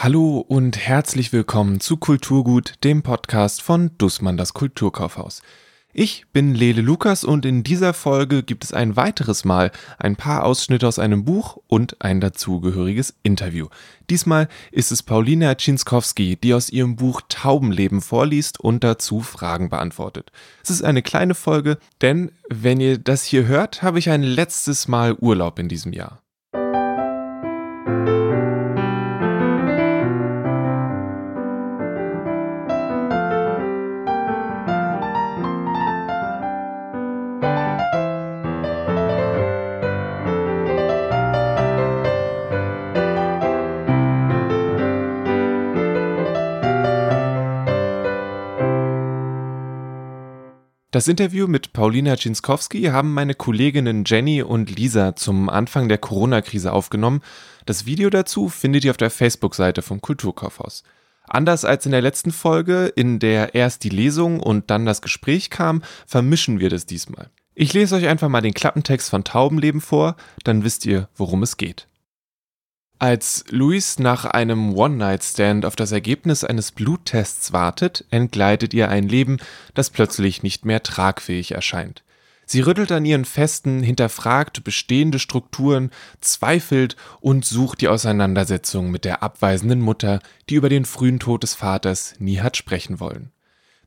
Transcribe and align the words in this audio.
Hallo 0.00 0.38
und 0.38 0.78
herzlich 0.78 1.32
willkommen 1.32 1.80
zu 1.80 1.96
Kulturgut, 1.96 2.74
dem 2.84 3.02
Podcast 3.02 3.62
von 3.62 3.90
Dussmann 3.98 4.36
das 4.36 4.54
Kulturkaufhaus. 4.54 5.42
Ich 5.92 6.26
bin 6.32 6.54
Lele 6.54 6.82
Lukas 6.82 7.24
und 7.24 7.44
in 7.44 7.64
dieser 7.64 7.92
Folge 7.94 8.44
gibt 8.44 8.62
es 8.62 8.72
ein 8.72 8.94
weiteres 8.94 9.44
Mal 9.44 9.72
ein 9.98 10.14
paar 10.14 10.44
Ausschnitte 10.44 10.86
aus 10.86 11.00
einem 11.00 11.24
Buch 11.24 11.58
und 11.66 12.00
ein 12.00 12.20
dazugehöriges 12.20 13.16
Interview. 13.24 13.66
Diesmal 14.08 14.46
ist 14.70 14.92
es 14.92 15.02
Paulina 15.02 15.56
Czynskowski, 15.56 16.36
die 16.36 16.54
aus 16.54 16.70
ihrem 16.70 16.94
Buch 16.94 17.22
Taubenleben 17.28 18.00
vorliest 18.00 18.60
und 18.60 18.84
dazu 18.84 19.18
Fragen 19.18 19.68
beantwortet. 19.68 20.30
Es 20.62 20.70
ist 20.70 20.84
eine 20.84 21.02
kleine 21.02 21.34
Folge, 21.34 21.76
denn 22.02 22.30
wenn 22.48 22.80
ihr 22.80 22.98
das 22.98 23.24
hier 23.24 23.46
hört, 23.48 23.82
habe 23.82 23.98
ich 23.98 24.10
ein 24.10 24.22
letztes 24.22 24.86
Mal 24.86 25.14
Urlaub 25.14 25.58
in 25.58 25.68
diesem 25.68 25.92
Jahr. 25.92 26.22
Das 50.98 51.06
Interview 51.06 51.46
mit 51.46 51.72
Paulina 51.72 52.16
Czynskowski 52.16 52.86
haben 52.86 53.14
meine 53.14 53.36
Kolleginnen 53.36 54.02
Jenny 54.04 54.42
und 54.42 54.68
Lisa 54.68 55.14
zum 55.14 55.48
Anfang 55.48 55.88
der 55.88 55.98
Corona-Krise 55.98 56.72
aufgenommen. 56.72 57.20
Das 57.66 57.86
Video 57.86 58.10
dazu 58.10 58.48
findet 58.48 58.84
ihr 58.84 58.90
auf 58.90 58.96
der 58.96 59.10
Facebook-Seite 59.10 59.82
vom 59.82 60.00
Kulturkaufhaus. 60.00 60.82
Anders 61.22 61.64
als 61.64 61.86
in 61.86 61.92
der 61.92 62.02
letzten 62.02 62.32
Folge, 62.32 62.86
in 62.86 63.20
der 63.20 63.54
erst 63.54 63.84
die 63.84 63.90
Lesung 63.90 64.40
und 64.40 64.70
dann 64.70 64.86
das 64.86 65.00
Gespräch 65.00 65.50
kam, 65.50 65.84
vermischen 66.04 66.58
wir 66.58 66.68
das 66.68 66.84
diesmal. 66.84 67.30
Ich 67.54 67.72
lese 67.74 67.94
euch 67.94 68.08
einfach 68.08 68.28
mal 68.28 68.40
den 68.40 68.52
Klappentext 68.52 69.08
von 69.08 69.22
Taubenleben 69.22 69.80
vor, 69.80 70.16
dann 70.42 70.64
wisst 70.64 70.84
ihr, 70.84 71.08
worum 71.14 71.44
es 71.44 71.56
geht. 71.56 71.86
Als 73.00 73.44
Louise 73.50 74.02
nach 74.02 74.24
einem 74.24 74.74
One-Night-Stand 74.74 75.64
auf 75.64 75.76
das 75.76 75.92
Ergebnis 75.92 76.42
eines 76.42 76.72
Bluttests 76.72 77.52
wartet, 77.52 78.04
entgleitet 78.10 78.74
ihr 78.74 78.88
ein 78.88 79.08
Leben, 79.08 79.36
das 79.74 79.90
plötzlich 79.90 80.42
nicht 80.42 80.64
mehr 80.64 80.82
tragfähig 80.82 81.52
erscheint. 81.52 82.02
Sie 82.44 82.60
rüttelt 82.60 82.90
an 82.90 83.04
ihren 83.04 83.24
Festen, 83.24 83.84
hinterfragt 83.84 84.64
bestehende 84.64 85.20
Strukturen, 85.20 85.90
zweifelt 86.20 86.96
und 87.20 87.44
sucht 87.44 87.82
die 87.82 87.88
Auseinandersetzung 87.88 88.90
mit 88.90 89.04
der 89.04 89.22
abweisenden 89.22 89.80
Mutter, 89.80 90.20
die 90.48 90.56
über 90.56 90.68
den 90.68 90.84
frühen 90.84 91.20
Tod 91.20 91.44
des 91.44 91.54
Vaters 91.54 92.14
nie 92.18 92.40
hat 92.40 92.56
sprechen 92.56 92.98
wollen. 92.98 93.30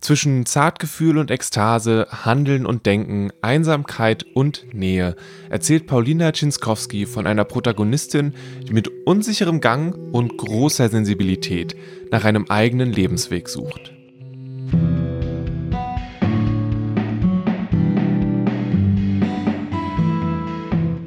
Zwischen 0.02 0.48
Zartgefühl 0.48 1.20
und 1.20 1.30
Ekstase, 1.30 2.08
Handeln 2.10 2.66
und 2.66 2.88
Denken, 2.88 3.30
Einsamkeit 3.44 4.26
und 4.34 4.66
Nähe 4.74 5.16
erzählt 5.52 5.86
Paulina 5.86 6.32
Czynskowski 6.32 7.06
von 7.06 7.28
einer 7.28 7.44
Protagonistin, 7.46 8.34
die 8.68 8.74
mit 8.74 8.90
unsicherem 9.06 9.62
Gang 9.62 9.96
und 10.12 10.38
großer 10.38 10.90
Sensibilität 10.90 11.76
nach 12.10 12.26
einem 12.26 12.48
eigenen 12.50 12.92
Lebensweg 12.92 13.48
sucht. 13.48 13.94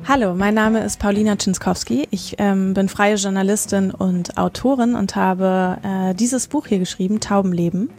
Hallo, 0.07 0.37
mein 0.37 0.55
Name 0.55 0.85
ist 0.85 1.01
Paulina 1.01 1.35
Czynskowski. 1.35 2.07
Ich 2.13 2.37
ähm, 2.39 2.75
bin 2.75 2.89
freie 2.89 3.17
Journalistin 3.17 3.91
und 3.91 4.39
Autorin 4.39 4.95
und 4.95 5.17
habe 5.17 5.79
äh, 5.83 6.15
dieses 6.15 6.47
Buch 6.47 6.69
hier 6.69 6.79
geschrieben, 6.79 7.19
Taubenleben. 7.19 7.91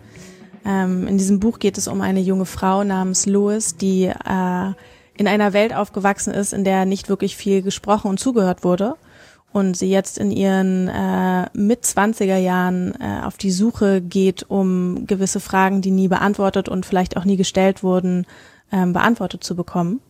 Ähm, 0.66 1.08
in 1.08 1.18
diesem 1.18 1.40
Buch 1.40 1.60
geht 1.60 1.78
es 1.78 1.88
um 1.88 2.02
eine 2.02 2.20
junge 2.20 2.46
Frau 2.46 2.84
namens 2.84 3.26
Lois, 3.26 3.76
die 3.80 4.06
äh, 4.06 4.74
in 5.18 5.28
einer 5.28 5.54
Welt 5.54 5.74
aufgewachsen 5.74 6.34
ist, 6.34 6.54
in 6.54 6.64
der 6.64 6.86
nicht 6.86 7.08
wirklich 7.08 7.38
viel 7.38 7.62
gesprochen 7.62 8.10
und 8.10 8.20
zugehört 8.20 8.64
wurde 8.64 8.96
und 9.56 9.78
sie 9.78 9.90
jetzt 9.90 10.18
in 10.18 10.32
ihren 10.32 10.90
äh, 10.90 11.48
mit 11.54 11.86
20er 11.86 12.36
Jahren 12.36 12.94
äh, 13.00 13.22
auf 13.24 13.38
die 13.38 13.52
Suche 13.52 14.02
geht, 14.02 14.44
um 14.50 15.08
gewisse 15.08 15.40
Fragen, 15.40 15.82
die 15.82 15.92
nie 15.92 16.10
beantwortet 16.10 16.68
und 16.68 16.86
vielleicht 16.86 17.16
auch 17.16 17.24
nie 17.24 17.38
gestellt 17.38 17.82
wurden, 17.82 18.26
ähm, 18.70 18.92
beantwortet 18.92 19.46
zu 19.46 19.56
bekommen. 19.56 20.02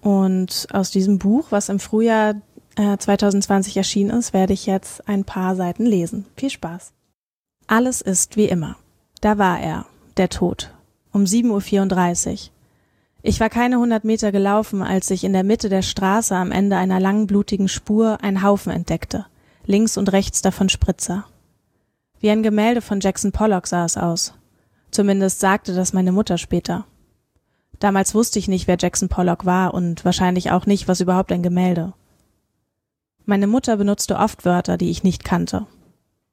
Und 0.00 0.68
aus 0.72 0.92
diesem 0.92 1.18
Buch, 1.18 1.48
was 1.50 1.70
im 1.70 1.80
Frühjahr 1.80 2.34
äh, 2.76 2.96
2020 2.96 3.76
erschienen 3.76 4.10
ist, 4.10 4.32
werde 4.32 4.52
ich 4.52 4.66
jetzt 4.66 5.08
ein 5.08 5.24
paar 5.24 5.56
Seiten 5.56 5.84
lesen. 5.84 6.26
Viel 6.36 6.50
Spaß. 6.50 6.92
Alles 7.66 8.00
ist 8.00 8.36
wie 8.36 8.46
immer. 8.46 8.76
Da 9.20 9.38
war 9.38 9.60
er, 9.60 9.86
der 10.16 10.28
Tod, 10.28 10.70
um 11.12 11.24
7.34 11.24 12.32
Uhr. 12.32 12.38
Ich 13.22 13.40
war 13.40 13.50
keine 13.50 13.78
hundert 13.78 14.04
Meter 14.04 14.30
gelaufen, 14.30 14.82
als 14.82 15.10
ich 15.10 15.24
in 15.24 15.32
der 15.32 15.42
Mitte 15.42 15.68
der 15.68 15.82
Straße 15.82 16.36
am 16.36 16.52
Ende 16.52 16.76
einer 16.76 17.00
langen 17.00 17.26
blutigen 17.26 17.68
Spur 17.68 18.22
einen 18.22 18.42
Haufen 18.42 18.70
entdeckte, 18.70 19.26
links 19.66 19.96
und 19.96 20.12
rechts 20.12 20.40
davon 20.40 20.68
Spritzer. 20.68 21.24
Wie 22.20 22.30
ein 22.30 22.42
Gemälde 22.42 22.80
von 22.80 23.00
Jackson 23.00 23.32
Pollock 23.32 23.66
sah 23.66 23.84
es 23.84 23.96
aus. 23.96 24.34
Zumindest 24.90 25.40
sagte 25.40 25.74
das 25.74 25.92
meine 25.92 26.12
Mutter 26.12 26.38
später. 26.38 26.84
Damals 27.80 28.14
wusste 28.14 28.38
ich 28.38 28.48
nicht, 28.48 28.66
wer 28.66 28.76
Jackson 28.78 29.08
Pollock 29.08 29.44
war 29.44 29.74
und 29.74 30.04
wahrscheinlich 30.04 30.50
auch 30.50 30.66
nicht, 30.66 30.88
was 30.88 31.00
überhaupt 31.00 31.32
ein 31.32 31.42
Gemälde. 31.42 31.92
Meine 33.24 33.46
Mutter 33.46 33.76
benutzte 33.76 34.16
oft 34.16 34.44
Wörter, 34.44 34.78
die 34.78 34.90
ich 34.90 35.04
nicht 35.04 35.24
kannte. 35.24 35.66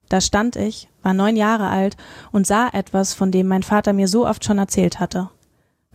Da 0.07 0.21
stand 0.21 0.55
ich, 0.55 0.87
war 1.05 1.13
neun 1.13 1.35
Jahre 1.35 1.69
alt 1.69 1.95
und 2.31 2.47
sah 2.47 2.67
etwas, 2.67 3.13
von 3.13 3.31
dem 3.31 3.47
mein 3.47 3.63
Vater 3.63 3.93
mir 3.93 4.07
so 4.07 4.27
oft 4.27 4.43
schon 4.43 4.57
erzählt 4.57 4.99
hatte. 4.99 5.29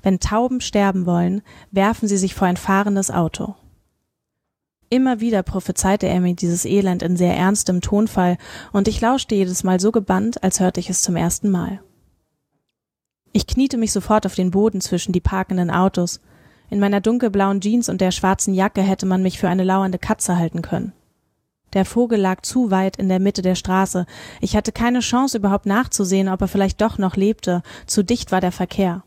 Wenn 0.02 0.20
Tauben 0.20 0.60
sterben 0.60 1.04
wollen, 1.04 1.42
werfen 1.72 2.08
sie 2.08 2.16
sich 2.16 2.34
vor 2.34 2.46
ein 2.46 2.56
fahrendes 2.56 3.10
Auto. 3.10 3.56
Immer 4.88 5.20
wieder 5.20 5.42
prophezeite 5.42 6.06
er 6.06 6.20
mir 6.20 6.34
dieses 6.34 6.64
Elend 6.64 7.02
in 7.02 7.16
sehr 7.16 7.36
ernstem 7.36 7.80
Tonfall, 7.80 8.38
und 8.72 8.88
ich 8.88 9.00
lauschte 9.00 9.34
jedes 9.34 9.62
Mal 9.64 9.80
so 9.80 9.92
gebannt, 9.92 10.42
als 10.42 10.60
hörte 10.60 10.80
ich 10.80 10.88
es 10.88 11.02
zum 11.02 11.16
ersten 11.16 11.50
Mal. 11.50 11.80
Ich 13.32 13.46
kniete 13.46 13.76
mich 13.76 13.92
sofort 13.92 14.26
auf 14.26 14.34
den 14.34 14.50
Boden 14.50 14.80
zwischen 14.80 15.12
die 15.12 15.20
parkenden 15.20 15.70
Autos. 15.70 16.20
In 16.70 16.80
meiner 16.80 17.00
dunkelblauen 17.00 17.60
Jeans 17.60 17.88
und 17.88 18.00
der 18.00 18.10
schwarzen 18.12 18.54
Jacke 18.54 18.82
hätte 18.82 19.06
man 19.06 19.22
mich 19.22 19.38
für 19.38 19.48
eine 19.48 19.64
lauernde 19.64 19.98
Katze 19.98 20.36
halten 20.36 20.62
können. 20.62 20.92
Der 21.72 21.84
Vogel 21.84 22.18
lag 22.20 22.42
zu 22.42 22.70
weit 22.70 22.96
in 22.96 23.08
der 23.08 23.20
Mitte 23.20 23.42
der 23.42 23.54
Straße. 23.54 24.06
Ich 24.40 24.56
hatte 24.56 24.72
keine 24.72 25.00
Chance 25.00 25.38
überhaupt 25.38 25.66
nachzusehen, 25.66 26.28
ob 26.28 26.40
er 26.40 26.48
vielleicht 26.48 26.80
doch 26.80 26.98
noch 26.98 27.16
lebte. 27.16 27.62
Zu 27.86 28.02
dicht 28.02 28.32
war 28.32 28.40
der 28.40 28.52
Verkehr. 28.52 29.04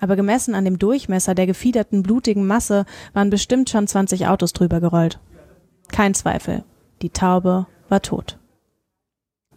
Aber 0.00 0.14
gemessen 0.14 0.54
an 0.54 0.64
dem 0.64 0.78
Durchmesser 0.78 1.34
der 1.34 1.46
gefiederten, 1.46 2.02
blutigen 2.02 2.46
Masse 2.46 2.86
waren 3.14 3.30
bestimmt 3.30 3.68
schon 3.68 3.86
20 3.86 4.28
Autos 4.28 4.52
drüber 4.52 4.80
gerollt. 4.80 5.18
Kein 5.90 6.14
Zweifel. 6.14 6.64
Die 7.02 7.10
Taube 7.10 7.66
war 7.88 8.02
tot. 8.02 8.38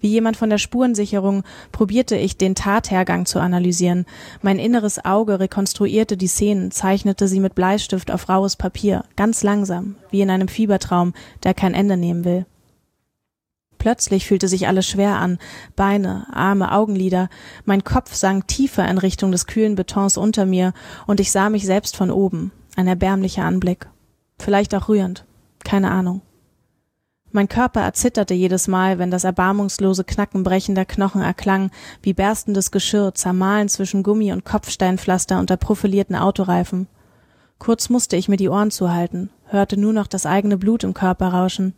Wie 0.01 0.07
jemand 0.07 0.35
von 0.35 0.49
der 0.49 0.57
Spurensicherung 0.57 1.43
probierte 1.71 2.17
ich 2.17 2.35
den 2.35 2.55
Tathergang 2.55 3.27
zu 3.27 3.39
analysieren. 3.39 4.05
Mein 4.41 4.57
inneres 4.57 5.05
Auge 5.05 5.39
rekonstruierte 5.39 6.17
die 6.17 6.27
Szenen, 6.27 6.71
zeichnete 6.71 7.27
sie 7.27 7.39
mit 7.39 7.53
Bleistift 7.53 8.09
auf 8.11 8.27
raues 8.27 8.55
Papier, 8.55 9.05
ganz 9.15 9.43
langsam, 9.43 9.95
wie 10.09 10.21
in 10.21 10.31
einem 10.31 10.47
Fiebertraum, 10.47 11.13
der 11.43 11.53
kein 11.53 11.75
Ende 11.75 11.97
nehmen 11.97 12.25
will. 12.25 12.45
Plötzlich 13.77 14.27
fühlte 14.27 14.47
sich 14.47 14.67
alles 14.67 14.87
schwer 14.87 15.17
an, 15.17 15.39
Beine, 15.75 16.27
Arme, 16.31 16.71
Augenlider, 16.71 17.29
mein 17.65 17.83
Kopf 17.83 18.13
sank 18.13 18.47
tiefer 18.47 18.87
in 18.87 18.97
Richtung 18.97 19.31
des 19.31 19.47
kühlen 19.47 19.75
Betons 19.75 20.17
unter 20.17 20.45
mir, 20.45 20.73
und 21.07 21.19
ich 21.19 21.31
sah 21.31 21.49
mich 21.49 21.65
selbst 21.65 21.95
von 21.95 22.11
oben, 22.11 22.51
ein 22.75 22.87
erbärmlicher 22.87 23.43
Anblick. 23.43 23.87
Vielleicht 24.39 24.73
auch 24.75 24.87
rührend, 24.89 25.25
keine 25.63 25.89
Ahnung. 25.91 26.21
Mein 27.33 27.47
Körper 27.47 27.81
erzitterte 27.81 28.33
jedes 28.33 28.67
Mal, 28.67 28.99
wenn 28.99 29.09
das 29.09 29.23
erbarmungslose 29.23 30.03
Knacken 30.03 30.43
brechender 30.43 30.83
Knochen 30.83 31.21
erklang, 31.21 31.71
wie 32.01 32.13
berstendes 32.13 32.71
Geschirr 32.71 33.13
zermahlen 33.13 33.69
zwischen 33.69 34.03
Gummi 34.03 34.33
und 34.33 34.43
Kopfsteinpflaster 34.43 35.39
unter 35.39 35.55
profilierten 35.55 36.15
Autoreifen. 36.15 36.87
Kurz 37.57 37.89
musste 37.89 38.17
ich 38.17 38.27
mir 38.27 38.37
die 38.37 38.49
Ohren 38.49 38.71
zuhalten, 38.71 39.29
hörte 39.45 39.77
nur 39.77 39.93
noch 39.93 40.07
das 40.07 40.25
eigene 40.25 40.57
Blut 40.57 40.83
im 40.83 40.93
Körper 40.93 41.27
rauschen. 41.27 41.73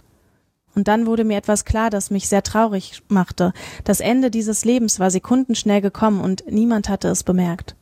Und 0.76 0.88
dann 0.88 1.06
wurde 1.06 1.24
mir 1.24 1.38
etwas 1.38 1.66
klar, 1.66 1.92
das 1.92 2.10
mich 2.10 2.28
sehr 2.28 2.42
traurig 2.42 3.04
machte. 3.08 3.54
Das 3.84 4.00
Ende 4.00 4.32
dieses 4.32 4.66
Lebens 4.66 5.00
war 5.00 5.12
sekundenschnell 5.12 5.82
gekommen 5.82 6.22
und 6.22 6.46
niemand 6.50 6.90
hatte 6.90 7.10
es 7.10 7.24
bemerkt. 7.24 7.76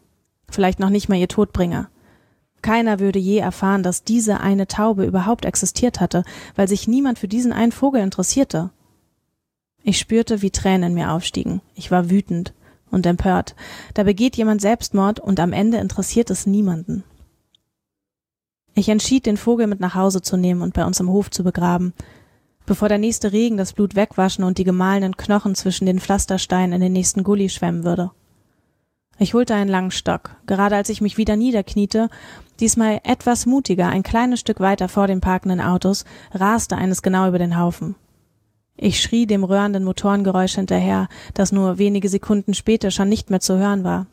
Vielleicht 0.49 0.79
noch 0.79 0.89
nicht 0.89 1.07
mal 1.07 1.15
ihr 1.17 1.29
Todbringer. 1.29 1.89
Keiner 2.61 2.99
würde 2.99 3.19
je 3.19 3.37
erfahren, 3.37 3.83
dass 3.83 4.03
diese 4.03 4.39
eine 4.39 4.67
Taube 4.67 5.05
überhaupt 5.05 5.45
existiert 5.45 5.99
hatte, 5.99 6.23
weil 6.55 6.67
sich 6.67 6.87
niemand 6.87 7.19
für 7.19 7.27
diesen 7.27 7.53
einen 7.53 7.71
Vogel 7.71 8.01
interessierte. 8.01 8.69
Ich 9.83 9.97
spürte, 9.97 10.41
wie 10.41 10.51
Tränen 10.51 10.91
in 10.91 10.93
mir 10.93 11.11
aufstiegen. 11.11 11.61
Ich 11.73 11.89
war 11.89 12.09
wütend 12.09 12.53
und 12.91 13.05
empört. 13.05 13.55
Da 13.93 14.03
begeht 14.03 14.37
jemand 14.37 14.61
Selbstmord 14.61 15.19
und 15.19 15.39
am 15.39 15.53
Ende 15.53 15.77
interessiert 15.77 16.29
es 16.29 16.45
niemanden. 16.45 17.03
Ich 18.73 18.89
entschied, 18.89 19.25
den 19.25 19.37
Vogel 19.37 19.67
mit 19.67 19.79
nach 19.79 19.95
Hause 19.95 20.21
zu 20.21 20.37
nehmen 20.37 20.61
und 20.61 20.73
bei 20.73 20.85
uns 20.85 20.99
im 20.99 21.09
Hof 21.09 21.31
zu 21.31 21.43
begraben. 21.43 21.93
bevor 22.65 22.87
der 22.87 22.97
nächste 22.97 23.33
Regen 23.33 23.57
das 23.57 23.73
Blut 23.73 23.95
wegwaschen 23.95 24.43
und 24.43 24.57
die 24.57 24.63
gemahlenen 24.63 25.17
Knochen 25.17 25.55
zwischen 25.55 25.85
den 25.85 25.99
Pflastersteinen 25.99 26.73
in 26.73 26.81
den 26.81 26.93
nächsten 26.93 27.23
Gully 27.23 27.49
schwemmen 27.49 27.83
würde. 27.83 28.11
Ich 29.21 29.35
holte 29.35 29.53
einen 29.53 29.69
langen 29.69 29.91
Stock, 29.91 30.31
gerade 30.47 30.75
als 30.75 30.89
ich 30.89 30.99
mich 30.99 31.15
wieder 31.15 31.35
niederkniete, 31.35 32.09
diesmal 32.59 33.01
etwas 33.03 33.45
mutiger, 33.45 33.87
ein 33.87 34.01
kleines 34.01 34.39
Stück 34.39 34.59
weiter 34.59 34.89
vor 34.89 35.05
den 35.05 35.21
parkenden 35.21 35.61
Autos, 35.61 36.05
raste 36.33 36.75
eines 36.75 37.03
genau 37.03 37.27
über 37.27 37.37
den 37.37 37.55
Haufen. 37.55 37.93
Ich 38.75 38.99
schrie 38.99 39.27
dem 39.27 39.43
röhrenden 39.43 39.83
Motorengeräusch 39.83 40.55
hinterher, 40.55 41.07
das 41.35 41.51
nur 41.51 41.77
wenige 41.77 42.09
Sekunden 42.09 42.55
später 42.55 42.89
schon 42.89 43.09
nicht 43.09 43.29
mehr 43.29 43.41
zu 43.41 43.59
hören 43.59 43.83
war. 43.83 44.07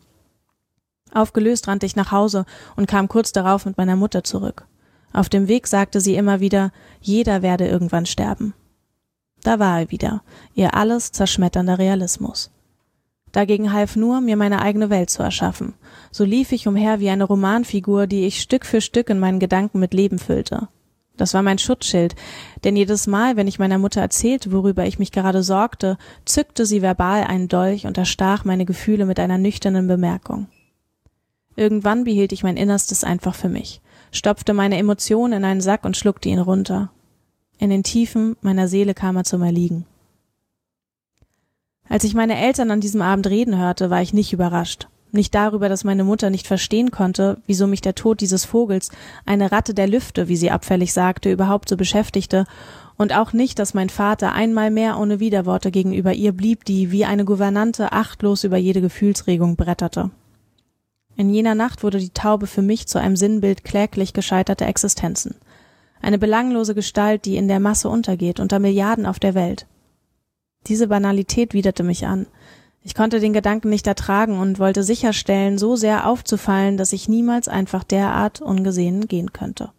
Aufgelöst 1.15 1.69
rannte 1.69 1.87
ich 1.87 1.97
nach 1.97 2.13
Hause 2.13 2.45
und 2.77 2.87
kam 2.87 3.09
kurz 3.09 3.33
darauf 3.33 3.65
mit 3.65 3.79
meiner 3.79 3.97
Mutter 3.97 4.25
zurück. 4.25 4.67
Auf 5.15 5.31
dem 5.31 5.49
Weg 5.49 5.69
sagte 5.69 6.03
sie 6.03 6.17
immer 6.17 6.41
wieder, 6.41 6.71
jeder 7.01 7.41
werde 7.41 7.67
irgendwann 7.67 8.05
sterben. 8.05 8.53
Da 9.43 9.59
war 9.59 9.81
er 9.81 9.91
wieder, 9.91 10.23
ihr 10.53 10.75
alles 10.75 11.13
zerschmetternder 11.13 11.79
Realismus. 11.79 12.51
Dagegen 13.33 13.73
half 13.73 13.97
nur, 13.97 14.21
mir 14.21 14.37
meine 14.37 14.63
eigene 14.63 14.91
Welt 14.91 15.11
zu 15.11 15.23
erschaffen. 15.23 15.75
So 16.11 16.25
lief 16.25 16.53
ich 16.53 16.67
umher 16.67 17.01
wie 17.01 17.11
eine 17.11 17.25
Romanfigur, 17.25 18.07
die 18.07 18.27
ich 18.27 18.41
Stück 18.41 18.65
für 18.65 18.81
Stück 18.81 19.11
in 19.11 19.19
meinen 19.19 19.39
Gedanken 19.39 19.79
mit 19.79 19.95
Leben 19.95 20.19
füllte. 20.19 20.69
Das 21.19 21.35
war 21.35 21.43
mein 21.43 21.59
Schutzschild, 21.59 22.15
denn 22.65 22.77
jedes 22.77 23.07
Mal, 23.09 23.37
wenn 23.37 23.49
ich 23.49 23.59
meiner 23.59 23.79
Mutter 23.79 24.01
erzählte, 24.01 24.53
worüber 24.53 24.87
ich 24.87 25.01
mich 25.01 25.11
gerade 25.11 25.43
sorgte, 25.43 25.99
zückte 26.25 26.65
sie 26.65 26.81
verbal 26.81 27.25
einen 27.25 27.49
Dolch 27.49 27.87
und 27.87 27.99
erstach 27.99 28.45
meine 28.45 28.65
Gefühle 28.65 29.05
mit 29.05 29.19
einer 29.19 29.37
nüchternen 29.37 29.89
Bemerkung. 29.89 30.47
Irgendwann 31.57 32.05
behielt 32.05 32.33
ich 32.33 32.45
mein 32.45 32.57
Innerstes 32.57 33.03
einfach 33.03 33.35
für 33.35 33.49
mich, 33.49 33.83
stopfte 34.13 34.55
meine 34.55 34.79
Emotionen 34.79 35.33
in 35.33 35.45
einen 35.45 35.61
Sack 35.61 35.85
und 35.85 35.97
schluckte 35.97 36.29
ihn 36.29 36.39
runter. 36.39 36.93
In 37.59 37.71
den 37.71 37.83
Tiefen 37.83 38.37
meiner 38.41 38.69
Seele 38.69 38.95
kam 38.95 39.17
er 39.17 39.25
zum 39.25 39.43
Erliegen. 39.43 39.85
Als 41.89 42.05
ich 42.05 42.15
meine 42.15 42.39
Eltern 42.39 42.71
an 42.71 42.81
diesem 42.81 43.03
Abend 43.03 43.27
reden 43.29 43.57
hörte, 43.59 43.91
war 43.91 44.03
ich 44.03 44.13
nicht 44.13 44.33
überrascht. 44.33 44.89
Nicht 45.11 45.35
darüber, 45.35 45.71
dass 45.71 45.85
meine 45.85 46.05
Mutter 46.05 46.29
nicht 46.29 46.47
verstehen 46.47 46.91
konnte, 46.91 47.41
wieso 47.47 47.67
mich 47.67 47.81
der 47.81 47.95
Tod 47.95 48.21
dieses 48.21 48.45
Vogels, 48.45 48.91
eine 49.25 49.51
Ratte 49.53 49.73
der 49.73 49.89
Lüfte, 49.89 50.29
wie 50.29 50.37
sie 50.37 50.51
abfällig 50.51 50.93
sagte, 50.93 51.33
überhaupt 51.33 51.69
so 51.69 51.77
beschäftigte, 51.77 52.45
und 52.99 53.15
auch 53.15 53.33
nicht, 53.33 53.59
dass 53.59 53.75
mein 53.75 53.89
Vater 53.89 54.33
einmal 54.33 54.71
mehr 54.71 54.99
ohne 54.99 55.21
Widerworte 55.21 55.71
gegenüber 55.71 56.13
ihr 56.13 56.33
blieb, 56.33 56.65
die 56.65 56.91
wie 56.91 57.05
eine 57.05 57.25
Gouvernante 57.25 57.93
achtlos 57.93 58.45
über 58.45 58.57
jede 58.59 58.81
Gefühlsregung 58.81 59.57
bretterte. 59.57 60.11
In 61.17 61.31
jener 61.31 61.55
Nacht 61.55 61.83
wurde 61.83 61.99
die 61.99 62.11
Taube 62.11 62.47
für 62.47 62.63
mich 62.63 62.87
zu 62.87 62.99
einem 62.99 63.17
Sinnbild 63.17 63.65
kläglich 63.65 64.13
gescheiterter 64.13 64.67
Existenzen. 64.67 65.37
Eine 66.03 66.19
belanglose 66.19 66.75
Gestalt, 66.75 67.25
die 67.25 67.37
in 67.37 67.49
der 67.49 67.61
Masse 67.61 67.89
untergeht, 67.89 68.41
unter 68.41 68.59
Milliarden 68.59 69.07
auf 69.07 69.19
der 69.19 69.35
Welt. 69.35 69.67
Diese 70.69 70.89
Banalität 70.89 71.55
widerte 71.55 71.83
mich 71.83 72.07
an. 72.07 72.27
Ich 72.83 72.95
konnte 72.95 73.21
den 73.21 73.33
Gedanken 73.33 73.71
nicht 73.71 73.87
ertragen 73.87 74.39
und 74.39 74.59
wollte 74.59 74.83
sicherstellen, 74.83 75.59
so 75.59 75.77
sehr 75.77 76.07
aufzufallen, 76.07 76.77
dass 76.77 76.93
ich 76.93 77.09
niemals 77.09 77.49
einfach 77.49 77.85
derart 77.85 78.41
ungesehen 78.41 79.09
gehen 79.09 79.33
könnte. 79.33 79.73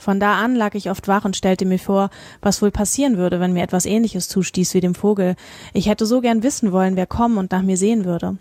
Von 0.00 0.20
da 0.20 0.38
an 0.38 0.54
lag 0.54 0.74
ich 0.74 0.90
oft 0.90 1.08
wach 1.08 1.24
und 1.24 1.36
stellte 1.36 1.64
mir 1.64 1.78
vor, 1.78 2.10
was 2.40 2.62
wohl 2.62 2.70
passieren 2.70 3.16
würde, 3.16 3.40
wenn 3.40 3.52
mir 3.52 3.64
etwas 3.64 3.84
ähnliches 3.84 4.28
zustieß 4.28 4.74
wie 4.74 4.80
dem 4.80 4.94
Vogel. 4.94 5.34
Ich 5.72 5.88
hätte 5.88 6.06
so 6.06 6.20
gern 6.20 6.44
wissen 6.44 6.70
wollen, 6.70 6.94
wer 6.94 7.06
kommen 7.06 7.36
und 7.36 7.50
nach 7.50 7.62
mir 7.62 7.76
sehen 7.76 8.04
würde. 8.04 8.38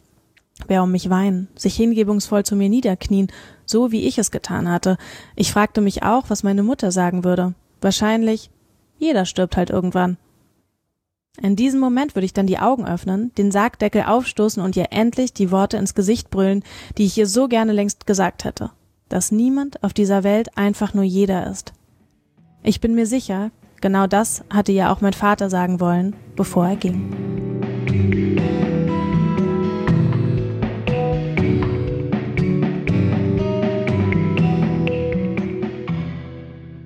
Wer 0.68 0.84
um 0.84 0.92
mich 0.92 1.10
weinen, 1.10 1.48
sich 1.56 1.76
hingebungsvoll 1.76 2.44
zu 2.44 2.56
mir 2.56 2.70
niederknien, 2.70 3.32
so 3.66 3.92
wie 3.92 4.08
ich 4.08 4.18
es 4.18 4.30
getan 4.30 4.70
hatte. 4.70 4.98
Ich 5.36 5.52
fragte 5.52 5.82
mich 5.82 6.04
auch, 6.04 6.30
was 6.30 6.44
meine 6.44 6.64
Mutter 6.64 6.92
sagen 6.92 7.24
würde. 7.24 7.56
Wahrscheinlich, 7.82 8.52
jeder 8.98 9.26
stirbt 9.26 9.58
halt 9.58 9.70
irgendwann. 9.70 10.18
In 11.40 11.56
diesem 11.56 11.80
Moment 11.80 12.16
würde 12.16 12.26
ich 12.26 12.34
dann 12.34 12.48
die 12.48 12.58
Augen 12.58 12.88
öffnen, 12.88 13.32
den 13.38 13.52
Sargdeckel 13.52 14.04
aufstoßen 14.04 14.62
und 14.62 14.76
ihr 14.76 14.88
endlich 14.90 15.34
die 15.34 15.52
Worte 15.52 15.78
ins 15.78 15.94
Gesicht 15.94 16.32
brüllen, 16.32 16.64
die 16.98 17.06
ich 17.06 17.16
ihr 17.16 17.28
so 17.28 17.48
gerne 17.48 17.74
längst 17.74 18.08
gesagt 18.08 18.44
hätte. 18.44 18.72
Dass 19.08 19.32
niemand 19.32 19.84
auf 19.84 19.94
dieser 19.94 20.24
Welt 20.24 20.58
einfach 20.58 20.96
nur 20.96 21.04
jeder 21.04 21.46
ist. 21.48 21.74
Ich 22.64 22.82
bin 22.82 22.96
mir 22.96 23.06
sicher, 23.06 23.52
genau 23.82 24.08
das 24.08 24.44
hatte 24.50 24.72
ja 24.72 24.92
auch 24.92 25.02
mein 25.02 25.14
Vater 25.14 25.52
sagen 25.52 25.80
wollen, 25.80 26.16
bevor 26.36 26.70
er 26.70 26.76
ging. 26.76 27.16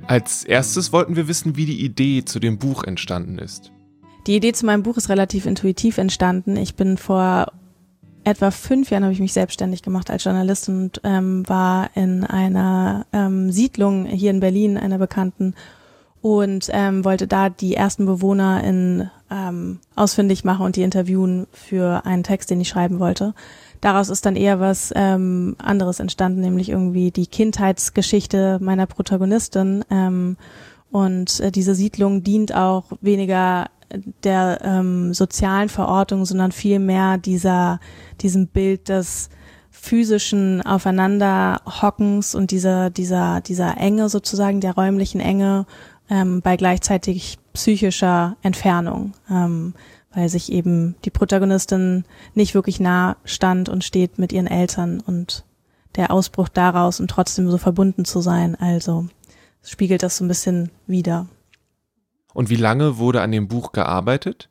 Als 0.08 0.44
erstes 0.44 0.92
wollten 0.92 1.16
wir 1.16 1.30
wissen, 1.30 1.56
wie 1.56 1.66
die 1.66 1.86
Idee 1.86 2.26
zu 2.26 2.42
dem 2.42 2.60
Buch 2.60 2.84
entstanden 2.84 3.40
ist. 3.40 3.72
Die 4.28 4.36
Idee 4.36 4.54
zu 4.54 4.66
meinem 4.66 4.84
Buch 4.84 4.98
ist 4.98 5.10
relativ 5.10 5.46
intuitiv 5.46 5.98
entstanden. 5.98 6.56
Ich 6.56 6.76
bin 6.76 6.98
vor 6.98 7.52
etwa 8.24 8.52
fünf 8.52 8.92
Jahren 8.92 9.04
habe 9.04 9.14
ich 9.14 9.20
mich 9.20 9.34
selbstständig 9.34 9.82
gemacht 9.82 10.12
als 10.12 10.24
Journalistin 10.24 10.84
und 10.84 11.02
ähm, 11.04 11.48
war 11.50 11.90
in 11.96 12.24
einer 12.24 13.08
ähm, 13.14 13.52
Siedlung 13.52 14.06
hier 14.06 14.30
in 14.30 14.40
Berlin, 14.40 14.78
einer 14.78 15.00
Bekannten, 15.00 15.56
und 16.22 16.70
ähm, 16.72 17.04
wollte 17.04 17.26
da 17.26 17.50
die 17.50 17.74
ersten 17.76 18.06
Bewohner 18.06 18.64
in, 18.64 19.10
ähm, 19.32 19.80
ausfindig 19.96 20.44
machen 20.44 20.66
und 20.66 20.76
die 20.76 20.84
interviewen 20.84 21.48
für 21.52 22.06
einen 22.06 22.22
Text, 22.22 22.52
den 22.52 22.62
ich 22.62 22.70
schreiben 22.70 23.00
wollte. 23.00 23.34
Daraus 23.82 24.10
ist 24.10 24.28
dann 24.28 24.36
eher 24.36 24.60
was 24.60 24.94
ähm, 24.96 25.56
anderes 25.58 26.00
entstanden, 26.00 26.42
nämlich 26.42 26.70
irgendwie 26.70 27.10
die 27.10 27.26
Kindheitsgeschichte 27.26 28.60
meiner 28.62 28.86
Protagonistin. 28.86 29.84
Ähm, 29.90 30.38
und 30.92 31.40
äh, 31.40 31.52
diese 31.52 31.74
Siedlung 31.74 32.22
dient 32.22 32.54
auch 32.54 32.86
weniger 33.02 33.66
der 34.24 34.60
ähm, 34.64 35.14
sozialen 35.14 35.70
Verortung, 35.70 36.26
sondern 36.26 36.52
vielmehr 36.52 37.18
dieser, 37.18 37.80
diesem 38.22 38.48
Bild 38.48 38.90
des 38.90 39.30
physischen 39.70 40.62
Aufeinanderhockens 40.62 42.36
und 42.36 42.52
dieser, 42.52 42.90
dieser, 42.90 43.42
dieser 43.42 43.78
Enge 43.78 44.10
sozusagen, 44.10 44.62
der 44.62 44.76
räumlichen 44.76 45.22
Enge 45.22 45.66
ähm, 46.10 46.42
bei 46.42 46.58
gleichzeitig 46.58 47.40
psychischer 47.54 48.38
Entfernung, 48.42 49.14
ähm, 49.30 49.74
weil 50.14 50.30
sich 50.30 50.52
eben 50.52 50.96
die 51.06 51.10
Protagonistin 51.10 52.04
nicht 52.36 52.54
wirklich 52.54 52.80
nah 52.80 53.16
stand 53.24 53.70
und 53.70 53.84
steht 53.84 54.20
mit 54.20 54.34
ihren 54.34 54.48
Eltern 54.48 55.00
und 55.00 55.46
der 55.96 56.12
Ausbruch 56.12 56.50
daraus 56.50 57.00
und 57.00 57.10
trotzdem 57.10 57.50
so 57.50 57.58
verbunden 57.58 58.06
zu 58.06 58.22
sein. 58.22 58.56
Also 58.56 59.08
spiegelt 59.64 60.04
das 60.04 60.18
so 60.18 60.26
ein 60.26 60.28
bisschen 60.28 60.70
wider. 60.86 61.28
Und 62.34 62.50
wie 62.50 62.56
lange 62.56 62.98
wurde 62.98 63.22
an 63.22 63.32
dem 63.32 63.48
Buch 63.48 63.72
gearbeitet? 63.72 64.50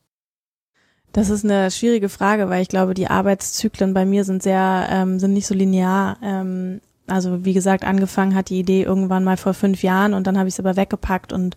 Das 1.13 1.29
ist 1.29 1.45
eine 1.45 1.71
schwierige 1.71 2.09
Frage, 2.09 2.49
weil 2.49 2.63
ich 2.63 2.69
glaube, 2.69 2.95
die 2.95 3.09
Arbeitszyklen 3.09 3.95
bei 3.95 4.05
mir 4.05 4.25
sind 4.25 4.43
sehr, 4.43 4.87
ähm, 4.91 5.19
sind 5.19 5.33
nicht 5.33 5.47
so 5.47 5.55
linear. 5.55 6.19
Ähm, 6.23 6.81
also 7.09 7.45
wie 7.45 7.55
gesagt, 7.55 7.85
angefangen 7.85 8.35
hat 8.35 8.49
die 8.49 8.61
Idee 8.61 8.83
irgendwann 8.83 9.25
mal 9.25 9.37
vor 9.37 9.55
fünf 9.55 9.83
Jahren 9.83 10.15
und 10.15 10.27
dann 10.27 10.39
habe 10.39 10.49
ich 10.49 10.55
es 10.55 10.61
aber 10.61 10.77
weggepackt 10.77 11.33
und 11.33 11.57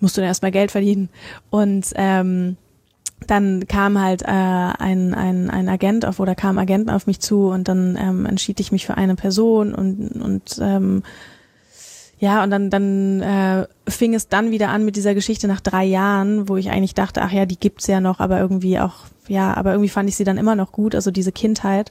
musste 0.00 0.20
dann 0.20 0.28
erstmal 0.28 0.50
Geld 0.50 0.72
verdienen. 0.72 1.08
Und 1.50 1.92
ähm, 1.94 2.56
dann 3.28 3.68
kam 3.68 4.00
halt 4.00 4.22
äh, 4.22 4.26
ein, 4.26 5.14
ein, 5.14 5.48
ein 5.48 5.68
Agent 5.68 6.04
auf 6.04 6.18
oder 6.18 6.34
kam 6.34 6.58
Agenten 6.58 6.90
auf 6.90 7.06
mich 7.06 7.20
zu 7.20 7.48
und 7.48 7.68
dann 7.68 7.96
ähm, 7.96 8.26
entschied 8.26 8.58
ich 8.58 8.72
mich 8.72 8.84
für 8.84 8.96
eine 8.96 9.14
Person 9.14 9.74
und, 9.74 10.20
und 10.20 10.58
ähm, 10.60 11.04
ja, 12.22 12.44
und 12.44 12.50
dann, 12.50 12.70
dann 12.70 13.20
äh, 13.20 13.66
fing 13.88 14.14
es 14.14 14.28
dann 14.28 14.52
wieder 14.52 14.68
an 14.68 14.84
mit 14.84 14.94
dieser 14.94 15.12
Geschichte 15.12 15.48
nach 15.48 15.60
drei 15.60 15.82
Jahren, 15.82 16.48
wo 16.48 16.56
ich 16.56 16.70
eigentlich 16.70 16.94
dachte, 16.94 17.20
ach 17.20 17.32
ja, 17.32 17.46
die 17.46 17.58
gibt's 17.58 17.88
ja 17.88 18.00
noch, 18.00 18.20
aber 18.20 18.38
irgendwie 18.38 18.78
auch, 18.78 18.94
ja, 19.26 19.52
aber 19.54 19.72
irgendwie 19.72 19.88
fand 19.88 20.08
ich 20.08 20.14
sie 20.14 20.22
dann 20.22 20.38
immer 20.38 20.54
noch 20.54 20.70
gut, 20.70 20.94
also 20.94 21.10
diese 21.10 21.32
Kindheit. 21.32 21.90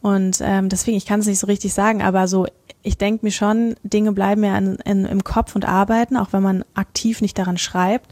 Und 0.00 0.38
ähm, 0.40 0.68
deswegen, 0.68 0.96
ich 0.96 1.04
kann 1.04 1.18
es 1.18 1.26
nicht 1.26 1.40
so 1.40 1.48
richtig 1.48 1.74
sagen, 1.74 2.00
aber 2.00 2.28
so, 2.28 2.46
ich 2.84 2.96
denke 2.96 3.26
mir 3.26 3.32
schon, 3.32 3.74
Dinge 3.82 4.12
bleiben 4.12 4.44
ja 4.44 4.56
in, 4.56 4.76
in, 4.84 5.04
im 5.04 5.24
Kopf 5.24 5.56
und 5.56 5.64
arbeiten, 5.64 6.16
auch 6.16 6.32
wenn 6.32 6.44
man 6.44 6.64
aktiv 6.74 7.20
nicht 7.20 7.36
daran 7.36 7.58
schreibt. 7.58 8.06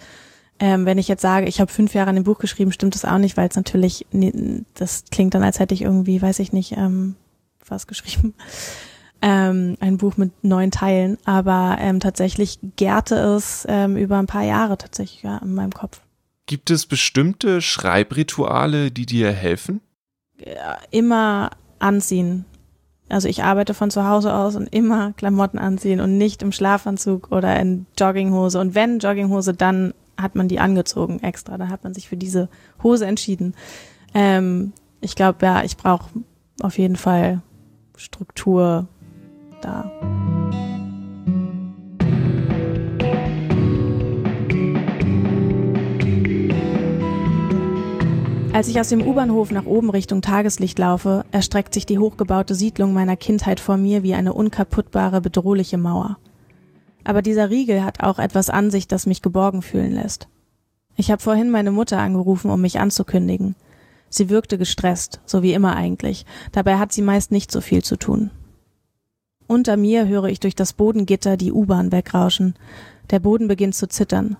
Ähm, 0.58 0.86
wenn 0.86 0.98
ich 0.98 1.06
jetzt 1.06 1.22
sage, 1.22 1.46
ich 1.46 1.60
habe 1.60 1.70
fünf 1.70 1.94
Jahre 1.94 2.10
an 2.10 2.16
dem 2.16 2.24
Buch 2.24 2.40
geschrieben, 2.40 2.72
stimmt 2.72 2.96
das 2.96 3.04
auch 3.04 3.18
nicht, 3.18 3.36
weil 3.36 3.48
es 3.48 3.54
natürlich, 3.54 4.06
das 4.74 5.04
klingt 5.12 5.34
dann, 5.34 5.44
als 5.44 5.60
hätte 5.60 5.74
ich 5.74 5.82
irgendwie, 5.82 6.20
weiß 6.20 6.40
ich 6.40 6.52
nicht, 6.52 6.72
ähm, 6.72 7.14
was 7.64 7.86
geschrieben 7.86 8.34
ähm, 9.22 9.76
ein 9.80 9.98
Buch 9.98 10.16
mit 10.16 10.32
neun 10.42 10.70
Teilen, 10.70 11.18
aber 11.24 11.76
ähm, 11.80 12.00
tatsächlich 12.00 12.58
gärte 12.76 13.16
es 13.16 13.66
ähm, 13.68 13.96
über 13.96 14.18
ein 14.18 14.26
paar 14.26 14.44
Jahre 14.44 14.78
tatsächlich 14.78 15.22
ja, 15.22 15.38
in 15.38 15.54
meinem 15.54 15.72
Kopf. 15.72 16.00
Gibt 16.46 16.70
es 16.70 16.86
bestimmte 16.86 17.60
Schreibrituale, 17.60 18.90
die 18.90 19.06
dir 19.06 19.30
helfen? 19.30 19.80
Ja, 20.38 20.78
immer 20.90 21.50
anziehen. 21.78 22.44
Also 23.08 23.28
ich 23.28 23.42
arbeite 23.42 23.74
von 23.74 23.90
zu 23.90 24.06
Hause 24.06 24.32
aus 24.32 24.56
und 24.56 24.66
immer 24.72 25.12
Klamotten 25.12 25.58
anziehen 25.58 26.00
und 26.00 26.16
nicht 26.16 26.42
im 26.42 26.52
Schlafanzug 26.52 27.30
oder 27.30 27.58
in 27.58 27.86
Jogginghose. 27.98 28.58
Und 28.58 28.74
wenn 28.74 29.00
Jogginghose, 29.00 29.52
dann 29.52 29.94
hat 30.16 30.36
man 30.36 30.48
die 30.48 30.60
angezogen 30.60 31.20
extra. 31.20 31.58
Da 31.58 31.68
hat 31.68 31.82
man 31.84 31.92
sich 31.92 32.08
für 32.08 32.16
diese 32.16 32.48
Hose 32.82 33.06
entschieden. 33.06 33.54
Ähm, 34.14 34.72
ich 35.00 35.16
glaube, 35.16 35.44
ja, 35.44 35.64
ich 35.64 35.76
brauche 35.76 36.10
auf 36.60 36.78
jeden 36.78 36.96
Fall 36.96 37.42
Struktur, 37.96 38.88
da. 39.60 39.90
Als 48.52 48.68
ich 48.68 48.80
aus 48.80 48.88
dem 48.88 49.00
U-Bahnhof 49.00 49.52
nach 49.52 49.64
oben 49.64 49.90
Richtung 49.90 50.22
Tageslicht 50.22 50.78
laufe, 50.78 51.24
erstreckt 51.30 51.72
sich 51.72 51.86
die 51.86 51.98
hochgebaute 51.98 52.54
Siedlung 52.54 52.92
meiner 52.92 53.16
Kindheit 53.16 53.60
vor 53.60 53.76
mir 53.76 54.02
wie 54.02 54.12
eine 54.12 54.34
unkaputtbare, 54.34 55.20
bedrohliche 55.20 55.78
Mauer. 55.78 56.18
Aber 57.04 57.22
dieser 57.22 57.48
Riegel 57.48 57.84
hat 57.84 58.02
auch 58.02 58.18
etwas 58.18 58.50
an 58.50 58.70
sich, 58.70 58.88
das 58.88 59.06
mich 59.06 59.22
geborgen 59.22 59.62
fühlen 59.62 59.92
lässt. 59.92 60.28
Ich 60.96 61.10
habe 61.10 61.22
vorhin 61.22 61.50
meine 61.50 61.70
Mutter 61.70 61.98
angerufen, 61.98 62.50
um 62.50 62.60
mich 62.60 62.80
anzukündigen. 62.80 63.54
Sie 64.10 64.28
wirkte 64.28 64.58
gestresst, 64.58 65.20
so 65.24 65.42
wie 65.42 65.54
immer 65.54 65.76
eigentlich. 65.76 66.26
Dabei 66.52 66.78
hat 66.78 66.92
sie 66.92 67.02
meist 67.02 67.30
nicht 67.30 67.52
so 67.52 67.60
viel 67.60 67.82
zu 67.82 67.96
tun. 67.96 68.30
Unter 69.50 69.76
mir 69.76 70.07
höre 70.07 70.26
ich 70.26 70.38
durch 70.38 70.54
das 70.54 70.75
Bodengitter 70.75 71.37
die 71.37 71.50
U-Bahn 71.50 71.90
wegrauschen. 71.90 72.54
Der 73.11 73.19
Boden 73.19 73.49
beginnt 73.49 73.75
zu 73.75 73.88
zittern. 73.88 74.37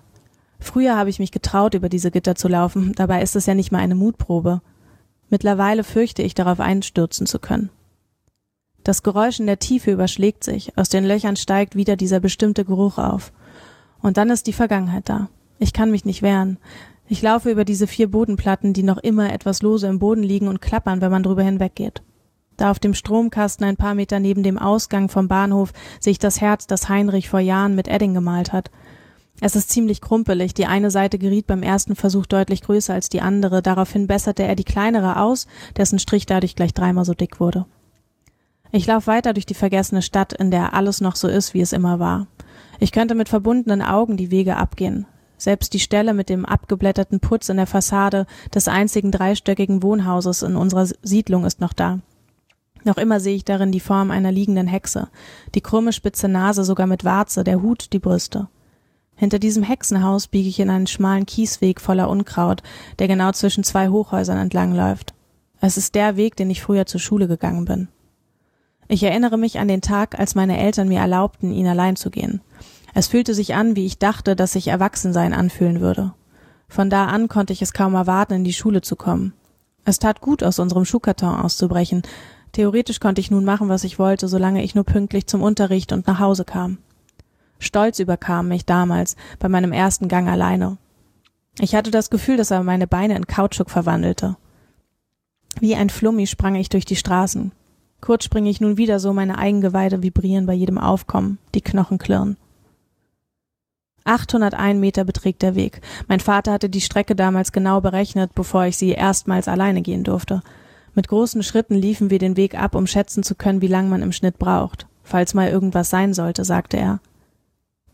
Früher 0.61 0.97
habe 0.97 1.11
ich 1.11 1.19
mich 1.19 1.33
getraut, 1.33 1.75
über 1.75 1.89
diese 1.89 2.13
Gitter 2.13 2.37
zu 2.37 2.47
laufen, 2.47 2.93
dabei 2.95 3.21
ist 3.21 3.35
es 3.35 3.45
ja 3.47 3.57
nicht 3.57 3.73
mal 3.73 3.81
eine 3.81 3.97
Mutprobe. 3.97 4.63
Mittlerweile 5.29 5.83
fürchte 5.83 6.23
ich 6.23 6.35
darauf 6.35 6.61
einstürzen 6.61 7.27
zu 7.27 7.41
können. 7.41 7.71
Das 8.85 9.03
Geräusch 9.03 9.41
in 9.41 9.49
der 9.49 9.59
Tiefe 9.59 9.91
überschlägt 9.91 10.45
sich, 10.45 10.79
aus 10.79 10.91
den 10.91 11.05
Löchern 11.05 11.35
steigt 11.35 11.75
wieder 11.75 11.97
dieser 11.97 12.21
bestimmte 12.21 12.65
Geruch 12.65 12.99
auf. 12.99 13.33
Und 14.01 14.17
dann 14.17 14.31
ist 14.31 14.47
die 14.47 14.53
Vergangenheit 14.53 15.09
da. 15.09 15.29
Ich 15.59 15.73
kann 15.73 15.91
mich 15.91 16.05
nicht 16.05 16.23
wehren. 16.23 16.57
Ich 17.09 17.21
laufe 17.21 17.51
über 17.51 17.65
diese 17.65 17.89
vier 17.89 18.09
Bodenplatten, 18.09 18.75
die 18.75 18.85
noch 18.85 18.99
immer 18.99 19.33
etwas 19.33 19.61
lose 19.61 19.89
im 19.89 19.99
Boden 19.99 20.23
liegen 20.23 20.47
und 20.47 20.63
klappern, 20.63 21.01
wenn 21.01 21.11
man 21.11 21.25
drüber 21.25 21.43
hinweggeht. 21.43 22.01
Da 22.61 22.71
auf 22.71 22.79
dem 22.79 22.93
Stromkasten 22.93 23.65
ein 23.65 23.79
paar 23.79 23.95
Meter 23.95 24.21
neben 24.21 24.43
dem 24.43 24.59
Ausgang 24.59 25.09
vom 25.09 25.29
Bahnhof 25.29 25.73
sehe 25.99 26.11
ich 26.11 26.19
das 26.19 26.43
Herz, 26.43 26.67
das 26.67 26.91
Heinrich 26.91 27.31
vor 27.31 27.41
Jahren 27.41 27.75
mit 27.75 27.89
Edding 27.89 28.13
gemalt 28.13 28.53
hat. 28.53 28.71
Es 29.41 29.57
ist 29.57 29.71
ziemlich 29.71 30.03
krumpelig, 30.03 30.53
die 30.53 30.67
eine 30.67 30.91
Seite 30.91 31.19
geriet 31.19 31.47
beim 31.47 31.63
ersten 31.63 31.97
Versuch 31.97 32.27
deutlich 32.27 32.61
größer 32.61 32.93
als 32.93 33.09
die 33.09 33.23
andere, 33.23 33.63
daraufhin 33.63 34.07
besserte 34.07 34.43
er 34.43 34.57
die 34.57 34.65
kleinere 34.65 35.19
aus, 35.23 35.47
dessen 35.79 35.99
Strich 35.99 36.27
dadurch 36.27 36.55
gleich 36.55 36.75
dreimal 36.75 37.07
so 37.07 37.15
dick 37.15 37.41
wurde. 37.41 37.65
Ich 38.73 38.87
laufe 38.87 39.07
weiter 39.07 39.33
durch 39.33 39.47
die 39.47 39.55
vergessene 39.55 40.03
Stadt, 40.03 40.35
in 40.35 40.51
der 40.51 40.75
alles 40.75 41.01
noch 41.01 41.17
so 41.17 41.29
ist, 41.29 41.55
wie 41.55 41.63
es 41.63 41.73
immer 41.73 41.99
war. 41.99 42.27
Ich 42.79 42.93
könnte 42.93 43.15
mit 43.15 43.31
verbundenen 43.31 43.81
Augen 43.81 44.19
die 44.19 44.31
Wege 44.31 44.59
abgehen. 44.59 45.07
Selbst 45.39 45.73
die 45.73 45.81
Stelle 45.81 46.13
mit 46.13 46.29
dem 46.29 46.45
abgeblätterten 46.45 47.21
Putz 47.21 47.49
in 47.49 47.57
der 47.57 47.67
Fassade 47.67 48.27
des 48.55 48.69
einzigen 48.69 49.11
dreistöckigen 49.11 49.83
Wohnhauses 49.83 50.43
in 50.43 50.57
unserer 50.57 50.87
Siedlung 51.03 51.47
ist 51.47 51.63
noch 51.63 51.73
da. 51.73 52.01
Noch 52.85 52.97
immer 52.97 53.21
sehe 53.21 53.37
ich 53.37 53.45
darin 53.45 53.73
die 53.73 53.81
Form 53.81 54.11
einer 54.11 54.33
liegenden 54.33 54.67
Hexe, 54.67 55.09
die 55.55 55.61
krumme 55.61 55.93
spitze 55.93 56.29
Nase 56.29 56.65
sogar 56.65 56.87
mit 56.87 57.05
Warze, 57.05 57.45
der 57.45 57.63
Hut, 57.63 57.93
die 57.93 57.99
Brüste. 57.99 58.49
Hinter 59.17 59.39
diesem 59.39 59.63
Hexenhaus 59.63 60.29
biege 60.29 60.49
ich 60.49 60.61
in 60.61 60.71
einen 60.71 60.87
schmalen 60.87 61.27
Kiesweg 61.27 61.81
voller 61.81 62.09
Unkraut, 62.09 62.63
der 62.99 63.07
genau 63.07 63.33
zwischen 63.33 63.65
zwei 63.65 63.91
Hochhäusern 63.91 64.39
entlangläuft. 64.39 65.13
Es 65.61 65.77
ist 65.77 65.95
der 65.95 66.17
Weg, 66.17 66.37
den 66.37 66.49
ich 66.49 66.63
früher 66.63 66.87
zur 66.87 67.01
Schule 67.01 67.29
gegangen 67.29 67.67
bin. 67.67 67.89
Ich 68.89 69.03
erinnere 69.03 69.37
mich 69.37 69.59
an 69.59 69.69
den 69.69 69.83
Tag, 69.83 70.19
als 70.19 70.35
meine 70.35 70.59
Eltern 70.59 70.89
mir 70.89 71.01
erlaubten, 71.01 71.53
ihn 71.53 71.67
allein 71.67 71.97
zu 71.97 72.11
gehen. 72.11 72.41
Es 72.95 73.09
fühlte 73.09 73.35
sich 73.35 73.55
an, 73.55 73.77
wie 73.77 73.87
ich 73.87 73.99
dachte, 73.99 74.35
dass 74.35 74.53
sich 74.53 74.69
Erwachsensein 74.69 75.33
anfühlen 75.33 75.81
würde. 75.81 76.15
Von 76.67 76.89
da 76.89 77.07
an 77.07 77.29
konnte 77.29 77.53
ich 77.53 77.63
es 77.63 77.73
kaum 77.73 77.95
erwarten, 77.95 78.33
in 78.33 78.45
die 78.45 78.53
Schule 78.53 78.81
zu 78.81 78.97
kommen. 78.97 79.35
Es 79.85 79.99
tat 79.99 80.21
gut, 80.21 80.43
aus 80.43 80.59
unserem 80.59 80.85
Schuhkarton 80.85 81.41
auszubrechen. 81.41 82.03
Theoretisch 82.53 83.01
konnte 83.01 83.21
ich 83.21 83.31
nun 83.31 83.45
machen, 83.45 83.69
was 83.69 83.85
ich 83.85 83.99
wollte, 83.99 84.29
solange 84.29 84.63
ich 84.63 84.75
nur 84.75 84.85
pünktlich 84.85 85.27
zum 85.27 85.43
Unterricht 85.43 85.93
und 85.93 86.07
nach 86.07 86.19
Hause 86.19 86.45
kam. 86.45 86.79
Stolz 87.59 87.99
überkam 87.99 88.49
mich 88.49 88.65
damals 88.65 89.17
bei 89.39 89.49
meinem 89.49 89.73
ersten 89.73 90.09
Gang 90.09 90.29
alleine. 90.29 90.79
Ich 91.59 91.75
hatte 91.75 91.91
das 91.91 92.11
Gefühl, 92.11 92.37
dass 92.37 92.51
er 92.51 92.63
meine 92.63 92.87
Beine 92.87 93.17
in 93.17 93.27
Kautschuk 93.27 93.71
verwandelte. 93.71 94.37
Wie 95.59 95.75
ein 95.75 95.91
Flummi 95.91 96.27
sprang 96.27 96.55
ich 96.55 96.69
durch 96.69 96.85
die 96.85 96.97
Straßen. 96.97 97.53
Kurz 98.01 98.25
springe 98.25 98.49
ich 98.49 98.61
nun 98.61 98.79
wieder 98.79 98.99
so, 98.99 99.13
meine 99.13 99.37
Eigengeweide 99.37 100.03
vibrieren 100.03 100.47
bei 100.47 100.55
jedem 100.55 100.79
Aufkommen, 100.79 101.39
die 101.55 101.61
Knochen 101.61 101.99
klirren. 101.99 102.37
801 104.05 104.81
Meter 104.81 105.05
beträgt 105.05 105.43
der 105.43 105.55
Weg. 105.55 105.83
Mein 106.09 106.21
Vater 106.21 106.53
hatte 106.53 106.71
die 106.71 106.81
Strecke 106.81 107.15
damals 107.15 107.53
genau 107.53 107.83
berechnet, 107.83 108.35
bevor 108.35 108.65
ich 108.65 108.79
sie 108.79 108.93
erstmals 108.93 109.47
alleine 109.49 109.83
gehen 109.83 110.05
durfte. 110.05 110.43
Mit 110.95 111.09
großen 111.09 111.43
Schritten 111.43 111.75
liefen 111.75 112.11
wir 112.11 112.19
den 112.19 112.37
Weg 112.37 112.61
ab, 112.61 112.75
um 112.75 112.87
schätzen 112.87 113.23
zu 113.23 113.35
können, 113.35 113.63
wie 113.63 113.69
lang 113.69 113.89
man 113.89 114.03
im 114.03 114.13
Schnitt 114.13 114.39
braucht. 114.39 114.87
Falls 115.03 115.35
mal 115.35 115.49
irgendwas 115.49 115.91
sein 115.91 116.15
sollte, 116.15 116.45
sagte 116.45 116.77
er. 116.77 117.01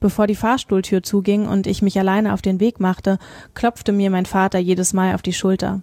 Bevor 0.01 0.27
die 0.27 0.35
Fahrstuhltür 0.35 1.03
zuging 1.03 1.47
und 1.47 1.67
ich 1.67 1.83
mich 1.83 1.99
alleine 1.99 2.35
auf 2.35 2.43
den 2.43 2.61
Weg 2.61 2.81
machte, 2.81 3.19
klopfte 3.55 3.93
mir 3.93 4.11
mein 4.11 4.27
Vater 4.27 4.59
jedes 4.59 4.93
Mal 4.93 5.15
auf 5.15 5.23
die 5.23 5.33
Schulter. 5.33 5.83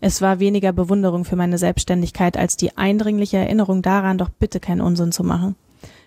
Es 0.00 0.20
war 0.20 0.40
weniger 0.40 0.72
Bewunderung 0.72 1.24
für 1.24 1.36
meine 1.36 1.58
Selbstständigkeit 1.58 2.36
als 2.36 2.56
die 2.56 2.76
eindringliche 2.76 3.36
Erinnerung 3.36 3.82
daran, 3.82 4.18
doch 4.18 4.30
bitte 4.30 4.58
keinen 4.58 4.80
Unsinn 4.80 5.12
zu 5.12 5.22
machen. 5.22 5.54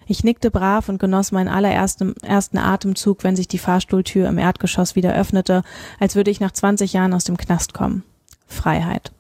Ich 0.08 0.24
nickte 0.24 0.52
brav 0.52 0.90
und 0.90 1.00
genoss 1.00 1.32
meinen 1.32 1.48
allerersten 1.48 2.16
ersten 2.18 2.58
Atemzug, 2.58 3.24
wenn 3.24 3.36
sich 3.36 3.48
die 3.48 3.58
Fahrstuhltür 3.58 4.28
im 4.28 4.38
Erdgeschoss 4.38 4.96
wieder 4.96 5.16
öffnete, 5.16 5.64
als 6.00 6.16
würde 6.16 6.30
ich 6.30 6.40
nach 6.40 6.52
20 6.52 6.94
Jahren 6.94 7.14
aus 7.14 7.24
dem 7.24 7.38
Knast 7.38 7.74
kommen. 7.74 8.04
Freiheit. 8.48 9.12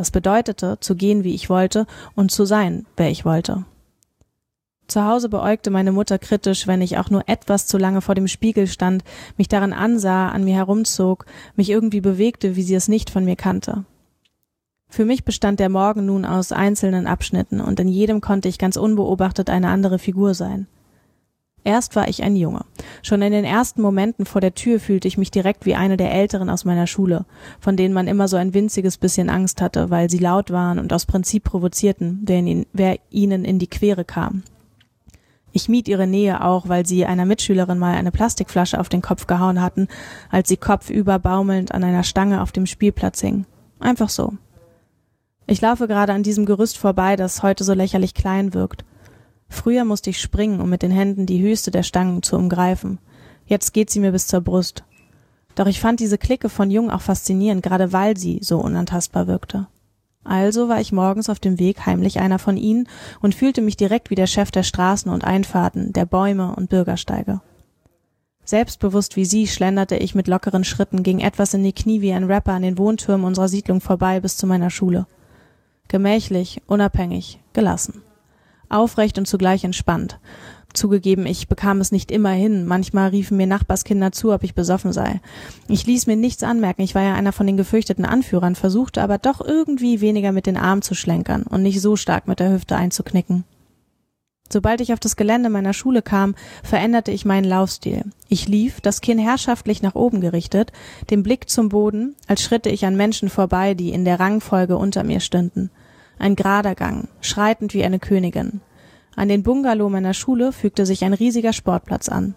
Das 0.00 0.10
bedeutete, 0.10 0.78
zu 0.80 0.96
gehen, 0.96 1.24
wie 1.24 1.34
ich 1.34 1.50
wollte 1.50 1.86
und 2.14 2.30
zu 2.30 2.46
sein, 2.46 2.86
wer 2.96 3.10
ich 3.10 3.26
wollte. 3.26 3.66
Zu 4.86 5.04
Hause 5.04 5.28
beäugte 5.28 5.68
meine 5.68 5.92
Mutter 5.92 6.18
kritisch, 6.18 6.66
wenn 6.66 6.80
ich 6.80 6.96
auch 6.96 7.10
nur 7.10 7.28
etwas 7.28 7.66
zu 7.66 7.76
lange 7.76 8.00
vor 8.00 8.14
dem 8.14 8.26
Spiegel 8.26 8.66
stand, 8.66 9.04
mich 9.36 9.46
daran 9.46 9.74
ansah, 9.74 10.30
an 10.30 10.42
mir 10.42 10.54
herumzog, 10.54 11.26
mich 11.54 11.68
irgendwie 11.68 12.00
bewegte, 12.00 12.56
wie 12.56 12.62
sie 12.62 12.76
es 12.76 12.88
nicht 12.88 13.10
von 13.10 13.26
mir 13.26 13.36
kannte. 13.36 13.84
Für 14.88 15.04
mich 15.04 15.26
bestand 15.26 15.60
der 15.60 15.68
Morgen 15.68 16.06
nun 16.06 16.24
aus 16.24 16.50
einzelnen 16.50 17.06
Abschnitten, 17.06 17.60
und 17.60 17.78
in 17.78 17.88
jedem 17.88 18.22
konnte 18.22 18.48
ich 18.48 18.56
ganz 18.56 18.78
unbeobachtet 18.78 19.50
eine 19.50 19.68
andere 19.68 19.98
Figur 19.98 20.32
sein. 20.32 20.66
Erst 21.62 21.94
war 21.94 22.08
ich 22.08 22.22
ein 22.22 22.36
Junge. 22.36 22.64
Schon 23.02 23.22
in 23.22 23.32
den 23.32 23.44
ersten 23.44 23.82
Momenten 23.82 24.24
vor 24.24 24.40
der 24.40 24.54
Tür 24.54 24.80
fühlte 24.80 25.08
ich 25.08 25.18
mich 25.18 25.30
direkt 25.30 25.66
wie 25.66 25.74
eine 25.74 25.96
der 25.96 26.12
Älteren 26.12 26.48
aus 26.48 26.64
meiner 26.64 26.86
Schule, 26.86 27.26
von 27.60 27.76
denen 27.76 27.92
man 27.92 28.08
immer 28.08 28.28
so 28.28 28.36
ein 28.36 28.54
winziges 28.54 28.96
bisschen 28.96 29.28
Angst 29.28 29.60
hatte, 29.60 29.90
weil 29.90 30.08
sie 30.08 30.18
laut 30.18 30.50
waren 30.50 30.78
und 30.78 30.92
aus 30.92 31.06
Prinzip 31.06 31.44
provozierten, 31.44 32.24
wer 32.72 32.98
ihnen 33.10 33.44
in 33.44 33.58
die 33.58 33.66
Quere 33.66 34.04
kam. 34.04 34.42
Ich 35.52 35.68
mied 35.68 35.88
ihre 35.88 36.06
Nähe 36.06 36.44
auch, 36.44 36.68
weil 36.68 36.86
sie 36.86 37.04
einer 37.04 37.26
Mitschülerin 37.26 37.78
mal 37.78 37.96
eine 37.96 38.12
Plastikflasche 38.12 38.78
auf 38.78 38.88
den 38.88 39.02
Kopf 39.02 39.26
gehauen 39.26 39.60
hatten, 39.60 39.88
als 40.30 40.48
sie 40.48 40.56
kopfüber 40.56 41.18
baumelnd 41.18 41.72
an 41.72 41.82
einer 41.82 42.04
Stange 42.04 42.40
auf 42.40 42.52
dem 42.52 42.66
Spielplatz 42.66 43.20
hing. 43.20 43.46
Einfach 43.80 44.08
so. 44.08 44.34
Ich 45.46 45.60
laufe 45.60 45.88
gerade 45.88 46.12
an 46.12 46.22
diesem 46.22 46.46
Gerüst 46.46 46.78
vorbei, 46.78 47.16
das 47.16 47.42
heute 47.42 47.64
so 47.64 47.74
lächerlich 47.74 48.14
klein 48.14 48.54
wirkt. 48.54 48.84
Früher 49.50 49.84
musste 49.84 50.08
ich 50.08 50.20
springen, 50.20 50.60
um 50.60 50.70
mit 50.70 50.80
den 50.80 50.92
Händen 50.92 51.26
die 51.26 51.42
höchste 51.42 51.70
der 51.70 51.82
Stangen 51.82 52.22
zu 52.22 52.36
umgreifen. 52.36 52.98
Jetzt 53.44 53.74
geht 53.74 53.90
sie 53.90 54.00
mir 54.00 54.12
bis 54.12 54.28
zur 54.28 54.40
Brust. 54.40 54.84
Doch 55.56 55.66
ich 55.66 55.80
fand 55.80 56.00
diese 56.00 56.16
Clique 56.16 56.48
von 56.48 56.70
Jung 56.70 56.90
auch 56.90 57.02
faszinierend, 57.02 57.62
gerade 57.62 57.92
weil 57.92 58.16
sie 58.16 58.38
so 58.42 58.58
unantastbar 58.58 59.26
wirkte. 59.26 59.66
Also 60.22 60.68
war 60.68 60.80
ich 60.80 60.92
morgens 60.92 61.28
auf 61.28 61.40
dem 61.40 61.58
Weg 61.58 61.84
heimlich 61.84 62.20
einer 62.20 62.38
von 62.38 62.56
ihnen 62.56 62.88
und 63.20 63.34
fühlte 63.34 63.60
mich 63.60 63.76
direkt 63.76 64.10
wie 64.10 64.14
der 64.14 64.28
Chef 64.28 64.50
der 64.50 64.62
Straßen 64.62 65.10
und 65.10 65.24
Einfahrten, 65.24 65.92
der 65.92 66.06
Bäume 66.06 66.54
und 66.54 66.70
Bürgersteige. 66.70 67.40
Selbstbewusst 68.44 69.16
wie 69.16 69.24
sie 69.24 69.48
schlenderte 69.48 69.96
ich 69.96 70.14
mit 70.14 70.28
lockeren 70.28 70.64
Schritten, 70.64 71.02
ging 71.02 71.18
etwas 71.18 71.54
in 71.54 71.64
die 71.64 71.72
Knie 71.72 72.00
wie 72.00 72.12
ein 72.12 72.24
Rapper 72.24 72.52
an 72.52 72.62
den 72.62 72.78
Wohntürmen 72.78 73.26
unserer 73.26 73.48
Siedlung 73.48 73.80
vorbei 73.80 74.20
bis 74.20 74.36
zu 74.36 74.46
meiner 74.46 74.70
Schule. 74.70 75.06
Gemächlich, 75.88 76.62
unabhängig, 76.66 77.40
gelassen. 77.52 78.02
Aufrecht 78.70 79.18
und 79.18 79.26
zugleich 79.26 79.64
entspannt. 79.64 80.18
Zugegeben, 80.72 81.26
ich 81.26 81.48
bekam 81.48 81.80
es 81.80 81.90
nicht 81.90 82.10
immer 82.10 82.30
hin. 82.30 82.64
Manchmal 82.64 83.10
riefen 83.10 83.36
mir 83.36 83.46
Nachbarskinder 83.46 84.12
zu, 84.12 84.32
ob 84.32 84.44
ich 84.44 84.54
besoffen 84.54 84.92
sei. 84.92 85.20
Ich 85.68 85.86
ließ 85.86 86.06
mir 86.06 86.16
nichts 86.16 86.42
anmerken. 86.42 86.82
Ich 86.82 86.94
war 86.94 87.02
ja 87.02 87.14
einer 87.14 87.32
von 87.32 87.46
den 87.46 87.56
gefürchteten 87.56 88.04
Anführern, 88.04 88.54
versuchte 88.54 89.02
aber 89.02 89.18
doch 89.18 89.40
irgendwie 89.40 90.00
weniger 90.00 90.32
mit 90.32 90.46
den 90.46 90.56
Armen 90.56 90.82
zu 90.82 90.94
schlenkern 90.94 91.42
und 91.42 91.62
nicht 91.62 91.80
so 91.80 91.96
stark 91.96 92.28
mit 92.28 92.38
der 92.40 92.52
Hüfte 92.52 92.76
einzuknicken. 92.76 93.44
Sobald 94.52 94.80
ich 94.80 94.92
auf 94.92 94.98
das 94.98 95.14
Gelände 95.14 95.48
meiner 95.48 95.72
Schule 95.72 96.02
kam, 96.02 96.34
veränderte 96.64 97.12
ich 97.12 97.24
meinen 97.24 97.44
Laufstil. 97.44 98.04
Ich 98.28 98.48
lief, 98.48 98.80
das 98.80 99.00
Kinn 99.00 99.18
herrschaftlich 99.18 99.80
nach 99.80 99.94
oben 99.94 100.20
gerichtet, 100.20 100.72
den 101.08 101.22
Blick 101.22 101.48
zum 101.48 101.68
Boden, 101.68 102.16
als 102.26 102.42
schritte 102.42 102.68
ich 102.68 102.84
an 102.84 102.96
Menschen 102.96 103.28
vorbei, 103.28 103.74
die 103.74 103.90
in 103.90 104.04
der 104.04 104.18
Rangfolge 104.18 104.76
unter 104.76 105.04
mir 105.04 105.20
stünden. 105.20 105.70
Ein 106.20 106.36
gerader 106.36 106.74
Gang, 106.74 107.08
schreitend 107.22 107.72
wie 107.72 107.82
eine 107.82 107.98
Königin. 107.98 108.60
An 109.16 109.28
den 109.28 109.42
Bungalow 109.42 109.88
meiner 109.88 110.12
Schule 110.12 110.52
fügte 110.52 110.84
sich 110.84 111.02
ein 111.02 111.14
riesiger 111.14 111.54
Sportplatz 111.54 112.10
an. 112.10 112.34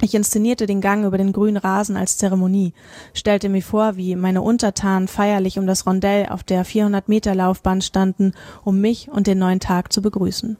Ich 0.00 0.16
inszenierte 0.16 0.66
den 0.66 0.80
Gang 0.80 1.04
über 1.04 1.16
den 1.16 1.32
grünen 1.32 1.56
Rasen 1.56 1.96
als 1.96 2.18
Zeremonie, 2.18 2.74
stellte 3.12 3.48
mir 3.48 3.62
vor, 3.62 3.94
wie 3.94 4.16
meine 4.16 4.42
Untertanen 4.42 5.06
feierlich 5.06 5.60
um 5.60 5.66
das 5.68 5.86
Rondell 5.86 6.26
auf 6.28 6.42
der 6.42 6.64
400 6.64 7.08
Meter 7.08 7.36
Laufbahn 7.36 7.82
standen, 7.82 8.32
um 8.64 8.80
mich 8.80 9.08
und 9.08 9.28
den 9.28 9.38
neuen 9.38 9.60
Tag 9.60 9.92
zu 9.92 10.02
begrüßen. 10.02 10.56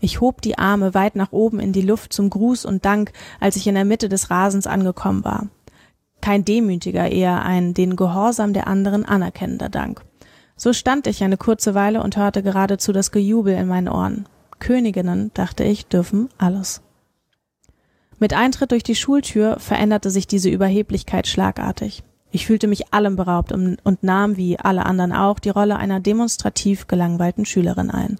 Ich 0.00 0.20
hob 0.20 0.42
die 0.42 0.58
Arme 0.58 0.92
weit 0.92 1.16
nach 1.16 1.32
oben 1.32 1.60
in 1.60 1.72
die 1.72 1.80
Luft 1.80 2.12
zum 2.12 2.28
Gruß 2.28 2.66
und 2.66 2.84
Dank, 2.84 3.12
als 3.40 3.56
ich 3.56 3.66
in 3.66 3.74
der 3.74 3.86
Mitte 3.86 4.10
des 4.10 4.30
Rasens 4.30 4.66
angekommen 4.66 5.24
war. 5.24 5.48
Kein 6.20 6.44
demütiger, 6.44 7.10
eher 7.10 7.42
ein 7.42 7.72
den 7.72 7.96
Gehorsam 7.96 8.52
der 8.52 8.66
anderen 8.66 9.06
anerkennender 9.06 9.70
Dank. 9.70 10.04
So 10.62 10.74
stand 10.74 11.06
ich 11.06 11.24
eine 11.24 11.38
kurze 11.38 11.74
Weile 11.74 12.02
und 12.02 12.18
hörte 12.18 12.42
geradezu 12.42 12.92
das 12.92 13.12
Gejubel 13.12 13.54
in 13.54 13.66
meinen 13.66 13.88
Ohren. 13.88 14.26
Königinnen, 14.58 15.30
dachte 15.32 15.64
ich, 15.64 15.86
dürfen 15.86 16.28
alles. 16.36 16.82
Mit 18.18 18.34
Eintritt 18.34 18.70
durch 18.70 18.82
die 18.82 18.94
Schultür 18.94 19.58
veränderte 19.58 20.10
sich 20.10 20.26
diese 20.26 20.50
Überheblichkeit 20.50 21.26
schlagartig. 21.26 22.02
Ich 22.30 22.44
fühlte 22.44 22.66
mich 22.66 22.92
allem 22.92 23.16
beraubt 23.16 23.52
und 23.52 24.02
nahm, 24.02 24.36
wie 24.36 24.58
alle 24.58 24.84
anderen 24.84 25.14
auch, 25.14 25.38
die 25.38 25.48
Rolle 25.48 25.78
einer 25.78 25.98
demonstrativ 25.98 26.88
gelangweilten 26.88 27.46
Schülerin 27.46 27.90
ein. 27.90 28.18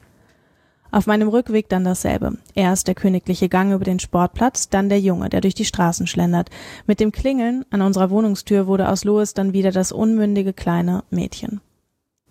Auf 0.91 1.07
meinem 1.07 1.29
Rückweg 1.29 1.69
dann 1.69 1.85
dasselbe. 1.85 2.39
Erst 2.55 2.89
der 2.89 2.95
königliche 2.95 3.51
Gang 3.51 3.75
über 3.75 3.85
den 3.85 4.01
Sportplatz, 4.01 4.71
dann 4.71 4.89
der 4.89 4.99
Junge, 4.99 5.29
der 5.29 5.43
durch 5.43 5.55
die 5.55 5.67
Straßen 5.67 6.07
schlendert. 6.07 6.49
Mit 6.87 7.01
dem 7.01 7.13
Klingeln 7.13 7.67
an 7.69 7.83
unserer 7.83 8.09
Wohnungstür 8.09 8.67
wurde 8.67 8.89
aus 8.89 9.05
Lois 9.05 9.35
dann 9.35 9.53
wieder 9.53 9.73
das 9.73 9.93
unmündige 9.93 10.55
kleine 10.55 11.05
Mädchen. 11.11 11.61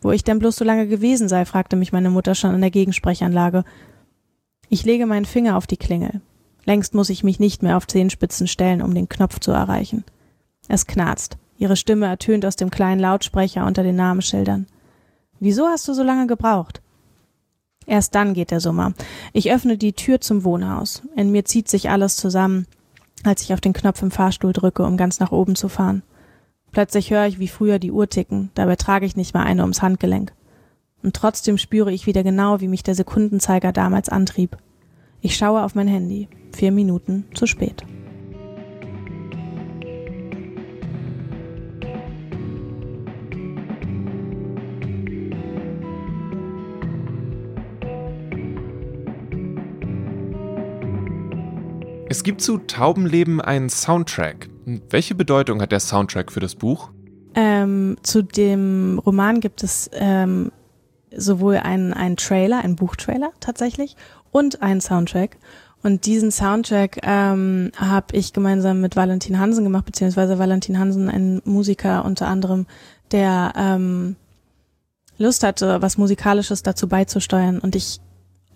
Wo 0.01 0.11
ich 0.11 0.23
denn 0.23 0.39
bloß 0.39 0.55
so 0.55 0.65
lange 0.65 0.87
gewesen 0.87 1.27
sei, 1.27 1.45
fragte 1.45 1.75
mich 1.75 1.91
meine 1.91 2.09
Mutter 2.09 2.35
schon 2.35 2.51
an 2.51 2.61
der 2.61 2.71
Gegensprechanlage. 2.71 3.63
Ich 4.69 4.85
lege 4.85 5.05
meinen 5.05 5.25
Finger 5.25 5.57
auf 5.57 5.67
die 5.67 5.77
Klingel. 5.77 6.21
Längst 6.65 6.93
muss 6.93 7.09
ich 7.09 7.23
mich 7.23 7.39
nicht 7.39 7.63
mehr 7.63 7.77
auf 7.77 7.87
Zehenspitzen 7.87 8.47
stellen, 8.47 8.81
um 8.81 8.93
den 8.93 9.09
Knopf 9.09 9.39
zu 9.39 9.51
erreichen. 9.51 10.03
Es 10.67 10.85
knarzt. 10.85 11.37
Ihre 11.57 11.75
Stimme 11.75 12.05
ertönt 12.05 12.45
aus 12.45 12.55
dem 12.55 12.69
kleinen 12.69 13.01
Lautsprecher 13.01 13.65
unter 13.65 13.83
den 13.83 13.95
Namensschildern. 13.95 14.67
Wieso 15.39 15.67
hast 15.67 15.87
du 15.87 15.93
so 15.93 16.03
lange 16.03 16.27
gebraucht? 16.27 16.81
Erst 17.85 18.13
dann 18.13 18.33
geht 18.33 18.51
der 18.51 18.59
Sommer. 18.59 18.93
Ich 19.33 19.51
öffne 19.51 19.77
die 19.77 19.93
Tür 19.93 20.21
zum 20.21 20.43
Wohnhaus. 20.43 21.01
In 21.15 21.31
mir 21.31 21.43
zieht 21.43 21.67
sich 21.67 21.89
alles 21.89 22.17
zusammen, 22.17 22.67
als 23.23 23.41
ich 23.41 23.53
auf 23.53 23.61
den 23.61 23.73
Knopf 23.73 24.01
im 24.03 24.11
Fahrstuhl 24.11 24.53
drücke, 24.53 24.83
um 24.83 24.95
ganz 24.95 25.19
nach 25.19 25.31
oben 25.31 25.55
zu 25.55 25.69
fahren. 25.69 26.03
Plötzlich 26.71 27.11
höre 27.11 27.25
ich 27.25 27.39
wie 27.39 27.47
früher 27.47 27.79
die 27.79 27.91
Uhr 27.91 28.09
ticken, 28.09 28.51
dabei 28.53 28.75
trage 28.75 29.05
ich 29.05 29.15
nicht 29.15 29.33
mal 29.33 29.43
eine 29.43 29.61
ums 29.61 29.81
Handgelenk. 29.81 30.33
Und 31.01 31.15
trotzdem 31.15 31.57
spüre 31.57 31.91
ich 31.91 32.07
wieder 32.07 32.23
genau, 32.23 32.59
wie 32.61 32.67
mich 32.67 32.83
der 32.83 32.95
Sekundenzeiger 32.95 33.71
damals 33.71 34.09
antrieb. 34.09 34.57
Ich 35.21 35.35
schaue 35.35 35.63
auf 35.63 35.75
mein 35.75 35.87
Handy. 35.87 36.27
Vier 36.51 36.71
Minuten 36.71 37.25
zu 37.33 37.45
spät. 37.45 37.83
Es 52.19 52.23
gibt 52.25 52.41
zu 52.41 52.57
Taubenleben 52.57 53.39
einen 53.39 53.69
Soundtrack. 53.69 54.49
Welche 54.89 55.15
Bedeutung 55.15 55.61
hat 55.61 55.71
der 55.71 55.79
Soundtrack 55.79 56.33
für 56.33 56.41
das 56.41 56.53
Buch? 56.53 56.89
Ähm, 57.33 57.95
zu 58.03 58.23
dem 58.23 58.99
Roman 59.05 59.39
gibt 59.39 59.63
es 59.63 59.89
ähm, 59.93 60.51
sowohl 61.15 61.55
einen, 61.55 61.93
einen 61.93 62.17
Trailer, 62.17 62.59
einen 62.59 62.75
Buchtrailer 62.75 63.31
tatsächlich, 63.39 63.95
und 64.31 64.61
einen 64.61 64.81
Soundtrack. 64.81 65.37
Und 65.81 66.05
diesen 66.05 66.29
Soundtrack 66.29 66.99
ähm, 67.03 67.71
habe 67.77 68.07
ich 68.11 68.33
gemeinsam 68.33 68.81
mit 68.81 68.97
Valentin 68.97 69.39
Hansen 69.39 69.63
gemacht, 69.63 69.85
beziehungsweise 69.85 70.37
Valentin 70.37 70.77
Hansen, 70.77 71.07
ein 71.07 71.41
Musiker 71.45 72.03
unter 72.03 72.27
anderem, 72.27 72.65
der 73.13 73.53
ähm, 73.55 74.17
Lust 75.17 75.43
hatte, 75.43 75.81
was 75.81 75.97
Musikalisches 75.97 76.63
dazu 76.63 76.89
beizusteuern. 76.89 77.59
Und 77.59 77.77
ich 77.77 78.01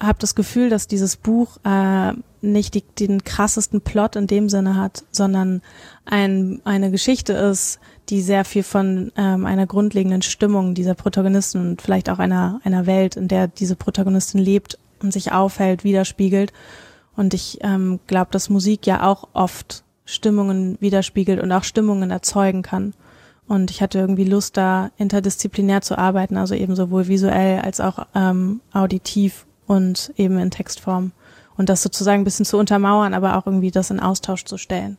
habe 0.01 0.19
das 0.19 0.35
Gefühl, 0.35 0.69
dass 0.69 0.87
dieses 0.87 1.15
Buch 1.15 1.59
äh, 1.63 2.11
nicht 2.43 2.73
die, 2.73 2.83
den 2.99 3.23
krassesten 3.23 3.81
Plot 3.81 4.15
in 4.15 4.27
dem 4.27 4.49
Sinne 4.49 4.75
hat, 4.75 5.03
sondern 5.11 5.61
ein, 6.05 6.61
eine 6.65 6.91
Geschichte 6.91 7.33
ist, 7.33 7.79
die 8.09 8.21
sehr 8.21 8.43
viel 8.45 8.63
von 8.63 9.11
ähm, 9.15 9.45
einer 9.45 9.65
grundlegenden 9.65 10.21
Stimmung 10.21 10.75
dieser 10.75 10.93
Protagonisten 10.93 11.59
und 11.61 11.81
vielleicht 11.81 12.09
auch 12.09 12.19
einer, 12.19 12.59
einer 12.63 12.85
Welt, 12.85 13.15
in 13.15 13.27
der 13.27 13.47
diese 13.47 13.75
Protagonistin 13.75 14.41
lebt 14.41 14.77
und 15.01 15.13
sich 15.13 15.31
aufhält, 15.31 15.83
widerspiegelt. 15.83 16.51
Und 17.15 17.33
ich 17.33 17.59
ähm, 17.61 17.99
glaube, 18.07 18.31
dass 18.31 18.49
Musik 18.49 18.85
ja 18.85 19.03
auch 19.03 19.29
oft 19.33 19.83
Stimmungen 20.05 20.77
widerspiegelt 20.81 21.41
und 21.41 21.51
auch 21.51 21.63
Stimmungen 21.63 22.11
erzeugen 22.11 22.61
kann. 22.61 22.93
Und 23.47 23.71
ich 23.71 23.81
hatte 23.81 23.99
irgendwie 23.99 24.25
Lust, 24.25 24.57
da 24.57 24.91
interdisziplinär 24.97 25.81
zu 25.81 25.97
arbeiten, 25.97 26.37
also 26.37 26.55
eben 26.55 26.75
sowohl 26.75 27.07
visuell 27.07 27.59
als 27.59 27.79
auch 27.79 28.07
ähm, 28.15 28.61
auditiv 28.73 29.45
und 29.67 30.13
eben 30.17 30.37
in 30.39 30.51
Textform. 30.51 31.11
Und 31.55 31.69
das 31.69 31.83
sozusagen 31.83 32.21
ein 32.21 32.25
bisschen 32.25 32.45
zu 32.45 32.57
untermauern, 32.57 33.13
aber 33.13 33.37
auch 33.37 33.45
irgendwie 33.45 33.71
das 33.71 33.89
in 33.91 33.99
Austausch 33.99 34.45
zu 34.45 34.57
stellen. 34.57 34.97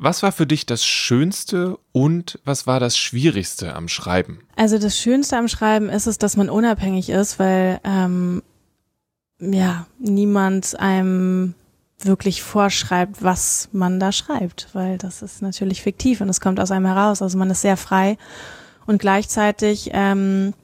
Was 0.00 0.22
war 0.22 0.30
für 0.30 0.46
dich 0.46 0.64
das 0.64 0.84
Schönste 0.84 1.76
und 1.90 2.38
was 2.44 2.68
war 2.68 2.78
das 2.78 2.96
Schwierigste 2.96 3.74
am 3.74 3.88
Schreiben? 3.88 4.40
Also 4.54 4.78
das 4.78 4.96
Schönste 4.96 5.36
am 5.36 5.48
Schreiben 5.48 5.88
ist 5.88 6.06
es, 6.06 6.18
dass 6.18 6.36
man 6.36 6.48
unabhängig 6.48 7.10
ist, 7.10 7.40
weil 7.40 7.80
ähm, 7.82 8.42
ja 9.40 9.86
niemand 9.98 10.78
einem 10.78 11.54
wirklich 12.00 12.42
vorschreibt, 12.42 13.24
was 13.24 13.70
man 13.72 13.98
da 13.98 14.12
schreibt, 14.12 14.68
weil 14.72 14.98
das 14.98 15.22
ist 15.22 15.42
natürlich 15.42 15.82
fiktiv 15.82 16.20
und 16.20 16.28
es 16.28 16.40
kommt 16.40 16.60
aus 16.60 16.70
einem 16.70 16.86
heraus. 16.86 17.20
Also 17.20 17.36
man 17.36 17.50
ist 17.50 17.62
sehr 17.62 17.76
frei 17.76 18.18
und 18.86 19.00
gleichzeitig 19.00 19.90
ähm, 19.92 20.54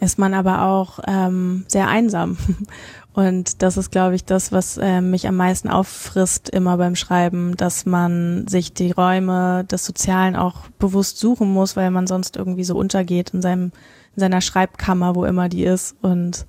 ist 0.00 0.18
man 0.18 0.34
aber 0.34 0.62
auch 0.64 0.98
ähm, 1.06 1.64
sehr 1.68 1.88
einsam. 1.88 2.36
Und 3.12 3.62
das 3.62 3.76
ist, 3.76 3.90
glaube 3.90 4.14
ich, 4.14 4.24
das, 4.24 4.52
was 4.52 4.78
äh, 4.78 5.00
mich 5.00 5.26
am 5.26 5.36
meisten 5.36 5.68
auffrisst 5.68 6.48
immer 6.48 6.76
beim 6.76 6.94
Schreiben, 6.94 7.56
dass 7.56 7.84
man 7.84 8.46
sich 8.46 8.72
die 8.72 8.92
Räume 8.92 9.64
des 9.64 9.84
Sozialen 9.84 10.36
auch 10.36 10.68
bewusst 10.78 11.18
suchen 11.18 11.52
muss, 11.52 11.76
weil 11.76 11.90
man 11.90 12.06
sonst 12.06 12.36
irgendwie 12.36 12.64
so 12.64 12.76
untergeht 12.76 13.30
in 13.30 13.42
seinem 13.42 13.72
in 14.16 14.20
seiner 14.20 14.40
Schreibkammer, 14.40 15.14
wo 15.14 15.24
immer 15.24 15.48
die 15.48 15.64
ist. 15.64 15.96
Und 16.02 16.46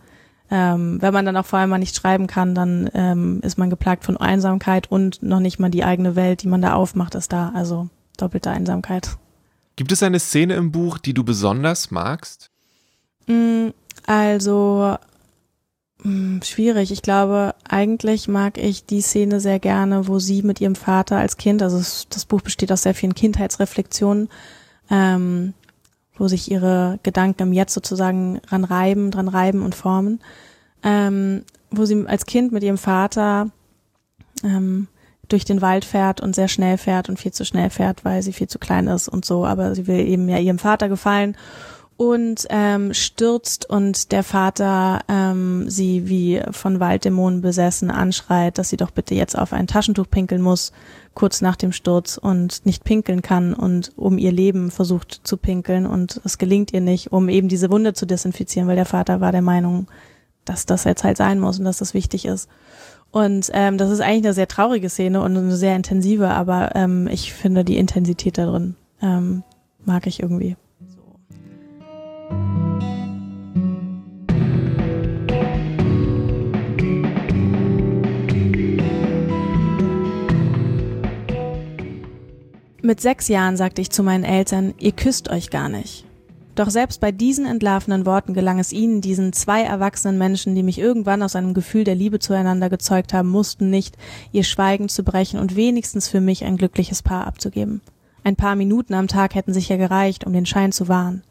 ähm, 0.50 1.02
wenn 1.02 1.14
man 1.14 1.26
dann 1.26 1.38
auch 1.38 1.46
vor 1.46 1.60
allem 1.60 1.70
mal 1.70 1.78
nicht 1.78 1.96
schreiben 1.96 2.28
kann, 2.28 2.56
dann 2.56 2.90
ähm, 2.94 3.40
ist 3.44 3.58
man 3.58 3.70
geplagt 3.70 4.04
von 4.04 4.18
Einsamkeit 4.18 4.92
und 4.92 5.24
noch 5.24 5.40
nicht 5.40 5.60
mal 5.60 5.70
die 5.70 5.84
eigene 5.84 6.16
Welt, 6.16 6.44
die 6.44 6.48
man 6.48 6.62
da 6.62 6.74
aufmacht, 6.74 7.16
ist 7.16 7.32
da. 7.32 7.52
Also 7.56 7.90
doppelte 8.18 8.52
Einsamkeit. 8.52 9.18
Gibt 9.76 9.92
es 9.92 10.04
eine 10.04 10.20
Szene 10.20 10.56
im 10.56 10.72
Buch, 10.72 10.98
die 10.98 11.14
du 11.14 11.24
besonders 11.24 11.92
magst? 11.92 12.51
Also 14.06 14.98
mh, 16.04 16.12
mm, 16.12 16.42
schwierig. 16.44 16.92
Ich 16.92 17.02
glaube, 17.02 17.56
eigentlich 17.68 18.28
mag 18.28 18.58
ich 18.58 18.86
die 18.86 19.02
Szene 19.02 19.40
sehr 19.40 19.60
gerne, 19.60 20.08
wo 20.08 20.20
sie 20.20 20.44
mit 20.44 20.62
ihrem 20.62 20.76
Vater 20.76 21.18
als 21.18 21.38
Kind, 21.38 21.62
also 21.62 21.78
das 22.10 22.26
Buch 22.26 22.42
besteht 22.42 22.72
aus 22.72 22.84
sehr 22.84 22.94
vielen 22.94 23.16
Kindheitsreflexionen, 23.16 24.30
ähm, 24.90 25.54
wo 26.18 26.28
sich 26.28 26.52
ihre 26.52 27.00
Gedanken 27.04 27.44
im 27.44 27.54
Jetzt 27.54 27.74
sozusagen 27.74 28.42
dran 28.48 28.64
reiben, 28.64 29.12
dran 29.12 29.28
reiben 29.28 29.64
und 29.64 29.76
formen, 29.76 30.20
ähm, 30.84 31.44
wo 31.70 31.86
sie 31.86 32.06
als 32.08 32.26
Kind 32.26 32.52
mit 32.52 32.64
ihrem 32.64 32.78
Vater 32.78 33.50
ähm, 34.44 34.88
durch 35.30 35.46
den 35.46 35.62
Wald 35.62 35.86
fährt 35.86 36.20
und 36.20 36.36
sehr 36.36 36.50
schnell 36.50 36.78
fährt 36.78 37.08
und 37.08 37.18
viel 37.18 37.32
zu 37.32 37.46
schnell 37.46 37.70
fährt, 37.70 38.04
weil 38.04 38.22
sie 38.22 38.34
viel 38.34 38.48
zu 38.48 38.60
klein 38.60 38.88
ist 38.88 39.08
und 39.08 39.24
so, 39.24 39.46
aber 39.46 39.74
sie 39.76 39.88
will 39.88 40.06
eben 40.06 40.28
ja 40.28 40.38
ihrem 40.38 40.60
Vater 40.60 40.90
gefallen 40.90 41.38
und 42.02 42.48
ähm, 42.50 42.96
stürzt 42.96 43.70
und 43.70 44.12
der 44.12 44.24
Vater 44.24 45.02
ähm, 45.08 45.70
sie 45.70 46.10
wie 46.10 46.42
von 46.50 46.80
Walddämonen 46.80 47.42
besessen 47.42 47.92
anschreit, 47.92 48.58
dass 48.58 48.70
sie 48.70 48.78
doch 48.78 48.90
bitte 48.90 49.14
jetzt 49.14 49.38
auf 49.38 49.54
ein 49.54 49.68
Taschentuch 49.68 50.10
pinkeln 50.10 50.42
muss, 50.42 50.72
kurz 51.14 51.42
nach 51.42 51.56
dem 51.56 51.72
Sturz 51.72 52.18
und 52.18 52.66
nicht 52.66 52.84
pinkeln 52.84 53.22
kann 53.22 53.54
und 53.54 53.92
um 53.98 54.18
ihr 54.18 54.32
Leben 54.32 54.72
versucht 54.72 55.22
zu 55.24 55.38
pinkeln 55.38 55.86
und 55.86 56.20
es 56.24 56.40
gelingt 56.40 56.74
ihr 56.74 56.82
nicht, 56.82 57.12
um 57.12 57.30
eben 57.30 57.50
diese 57.50 57.70
Wunde 57.70 57.94
zu 57.94 58.08
desinfizieren, 58.08 58.68
weil 58.68 58.78
der 58.78 58.88
Vater 58.88 59.22
war 59.22 59.32
der 59.32 59.44
Meinung, 59.44 59.86
dass 60.44 60.66
das 60.66 60.86
jetzt 60.86 61.04
halt 61.04 61.18
sein 61.18 61.40
muss 61.40 61.60
und 61.60 61.66
dass 61.66 61.78
das 61.78 61.94
wichtig 61.94 62.26
ist. 62.26 62.50
Und 63.12 63.52
ähm, 63.54 63.78
das 63.78 63.92
ist 63.92 64.02
eigentlich 64.02 64.26
eine 64.26 64.34
sehr 64.34 64.48
traurige 64.48 64.90
Szene 64.90 65.22
und 65.22 65.38
eine 65.38 65.56
sehr 65.56 65.76
intensive, 65.76 66.30
aber 66.30 66.76
ähm, 66.76 67.08
ich 67.12 67.32
finde 67.32 67.64
die 67.64 67.78
Intensität 67.78 68.40
da 68.40 68.48
drin 68.48 68.74
ähm, 69.04 69.44
mag 69.86 70.08
ich 70.08 70.20
irgendwie. 70.20 70.56
Mit 82.84 83.00
sechs 83.00 83.28
Jahren 83.28 83.58
sagte 83.58 83.80
ich 83.80 83.92
zu 83.92 84.02
meinen 84.02 84.24
Eltern, 84.24 84.74
ihr 84.80 84.92
küsst 84.92 85.30
euch 85.30 85.52
gar 85.52 85.70
nicht. 85.70 86.04
Doch 86.56 86.72
selbst 86.72 87.00
bei 87.00 87.12
diesen 87.12 87.46
entlarvenden 87.46 88.08
Worten 88.08 88.34
gelang 88.34 88.58
es 88.58 88.74
ihnen, 88.74 89.02
diesen 89.02 89.34
zwei 89.34 89.62
erwachsenen 89.62 90.18
Menschen, 90.18 90.56
die 90.56 90.64
mich 90.64 90.80
irgendwann 90.80 91.22
aus 91.22 91.36
einem 91.36 91.54
Gefühl 91.54 91.84
der 91.84 91.94
Liebe 91.94 92.18
zueinander 92.18 92.70
gezeugt 92.70 93.14
haben 93.14 93.30
mussten, 93.30 93.70
nicht, 93.70 93.98
ihr 94.32 94.44
Schweigen 94.44 94.90
zu 94.90 95.04
brechen 95.04 95.40
und 95.40 95.56
wenigstens 95.56 96.08
für 96.08 96.22
mich 96.22 96.44
ein 96.44 96.58
glückliches 96.58 97.04
Paar 97.04 97.28
abzugeben. 97.28 97.82
Ein 98.24 98.36
paar 98.36 98.56
Minuten 98.56 98.96
am 98.96 99.08
Tag 99.08 99.36
hätten 99.36 99.54
sicher 99.54 99.78
gereicht, 99.78 100.26
um 100.26 100.34
den 100.34 100.48
Schein 100.48 100.72
zu 100.72 100.88
wahren. 100.88 101.24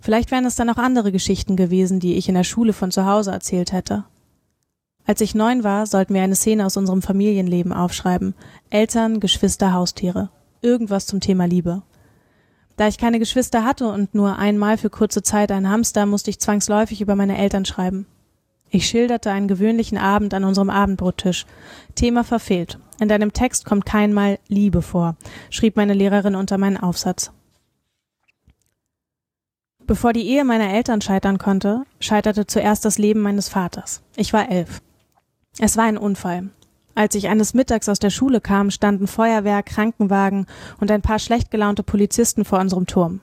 Vielleicht 0.00 0.30
wären 0.30 0.46
es 0.46 0.56
dann 0.56 0.70
auch 0.70 0.78
andere 0.78 1.12
Geschichten 1.12 1.56
gewesen, 1.56 2.00
die 2.00 2.14
ich 2.14 2.28
in 2.28 2.34
der 2.34 2.44
Schule 2.44 2.72
von 2.72 2.90
zu 2.90 3.04
Hause 3.04 3.30
erzählt 3.30 3.72
hätte. 3.72 4.04
Als 5.04 5.20
ich 5.20 5.34
neun 5.34 5.64
war, 5.64 5.86
sollten 5.86 6.14
wir 6.14 6.22
eine 6.22 6.34
Szene 6.34 6.64
aus 6.64 6.76
unserem 6.76 7.02
Familienleben 7.02 7.72
aufschreiben. 7.72 8.34
Eltern, 8.70 9.20
Geschwister, 9.20 9.72
Haustiere. 9.72 10.30
Irgendwas 10.66 11.06
zum 11.06 11.20
Thema 11.20 11.46
Liebe. 11.46 11.82
Da 12.76 12.88
ich 12.88 12.98
keine 12.98 13.18
Geschwister 13.18 13.64
hatte 13.64 13.88
und 13.88 14.14
nur 14.14 14.38
einmal 14.38 14.76
für 14.76 14.90
kurze 14.90 15.22
Zeit 15.22 15.50
einen 15.50 15.70
Hamster, 15.70 16.04
musste 16.04 16.28
ich 16.28 16.40
zwangsläufig 16.40 17.00
über 17.00 17.16
meine 17.16 17.38
Eltern 17.38 17.64
schreiben. 17.64 18.06
Ich 18.68 18.86
schilderte 18.86 19.30
einen 19.30 19.48
gewöhnlichen 19.48 19.96
Abend 19.96 20.34
an 20.34 20.44
unserem 20.44 20.68
Abendbrottisch. 20.68 21.46
Thema 21.94 22.24
verfehlt. 22.24 22.78
In 23.00 23.08
deinem 23.08 23.32
Text 23.32 23.64
kommt 23.64 23.86
keinmal 23.86 24.38
Liebe 24.48 24.82
vor, 24.82 25.16
schrieb 25.50 25.76
meine 25.76 25.94
Lehrerin 25.94 26.34
unter 26.34 26.58
meinen 26.58 26.76
Aufsatz. 26.76 27.30
Bevor 29.86 30.12
die 30.12 30.26
Ehe 30.26 30.44
meiner 30.44 30.72
Eltern 30.72 31.00
scheitern 31.00 31.38
konnte, 31.38 31.84
scheiterte 32.00 32.46
zuerst 32.46 32.84
das 32.84 32.98
Leben 32.98 33.20
meines 33.20 33.48
Vaters. 33.48 34.02
Ich 34.16 34.32
war 34.32 34.50
elf. 34.50 34.82
Es 35.58 35.76
war 35.76 35.84
ein 35.84 35.96
Unfall. 35.96 36.50
Als 36.96 37.14
ich 37.14 37.28
eines 37.28 37.52
Mittags 37.52 37.90
aus 37.90 37.98
der 37.98 38.08
Schule 38.08 38.40
kam, 38.40 38.70
standen 38.70 39.06
Feuerwehr, 39.06 39.62
Krankenwagen 39.62 40.46
und 40.80 40.90
ein 40.90 41.02
paar 41.02 41.18
schlecht 41.18 41.50
gelaunte 41.50 41.82
Polizisten 41.82 42.46
vor 42.46 42.58
unserem 42.58 42.86
Turm. 42.86 43.20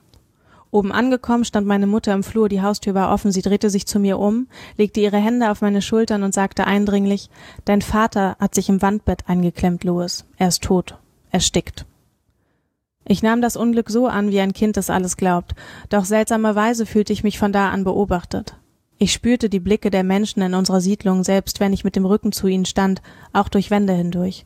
Oben 0.70 0.92
angekommen 0.92 1.44
stand 1.44 1.66
meine 1.66 1.88
Mutter 1.88 2.14
im 2.14 2.22
Flur, 2.22 2.48
die 2.48 2.62
Haustür 2.62 2.94
war 2.94 3.12
offen, 3.12 3.32
sie 3.32 3.42
drehte 3.42 3.70
sich 3.70 3.84
zu 3.86 3.98
mir 3.98 4.20
um, 4.20 4.46
legte 4.76 5.00
ihre 5.00 5.16
Hände 5.16 5.50
auf 5.50 5.60
meine 5.60 5.82
Schultern 5.82 6.22
und 6.22 6.32
sagte 6.32 6.68
eindringlich 6.68 7.30
Dein 7.64 7.82
Vater 7.82 8.36
hat 8.38 8.54
sich 8.54 8.68
im 8.68 8.80
Wandbett 8.80 9.28
eingeklemmt, 9.28 9.82
Louis. 9.82 10.24
Er 10.36 10.48
ist 10.48 10.62
tot. 10.62 10.96
Erstickt. 11.32 11.84
Ich 13.04 13.24
nahm 13.24 13.42
das 13.42 13.56
Unglück 13.56 13.90
so 13.90 14.06
an, 14.06 14.30
wie 14.30 14.40
ein 14.40 14.52
Kind 14.52 14.76
es 14.76 14.88
alles 14.88 15.16
glaubt, 15.16 15.56
doch 15.88 16.04
seltsamerweise 16.04 16.86
fühlte 16.86 17.12
ich 17.12 17.24
mich 17.24 17.40
von 17.40 17.52
da 17.52 17.70
an 17.70 17.82
beobachtet. 17.82 18.54
Ich 18.98 19.12
spürte 19.12 19.48
die 19.48 19.60
Blicke 19.60 19.90
der 19.90 20.04
Menschen 20.04 20.42
in 20.42 20.54
unserer 20.54 20.80
Siedlung, 20.80 21.24
selbst 21.24 21.60
wenn 21.60 21.72
ich 21.72 21.84
mit 21.84 21.96
dem 21.96 22.06
Rücken 22.06 22.32
zu 22.32 22.46
ihnen 22.46 22.64
stand, 22.64 23.02
auch 23.32 23.48
durch 23.48 23.70
Wände 23.70 23.92
hindurch. 23.92 24.44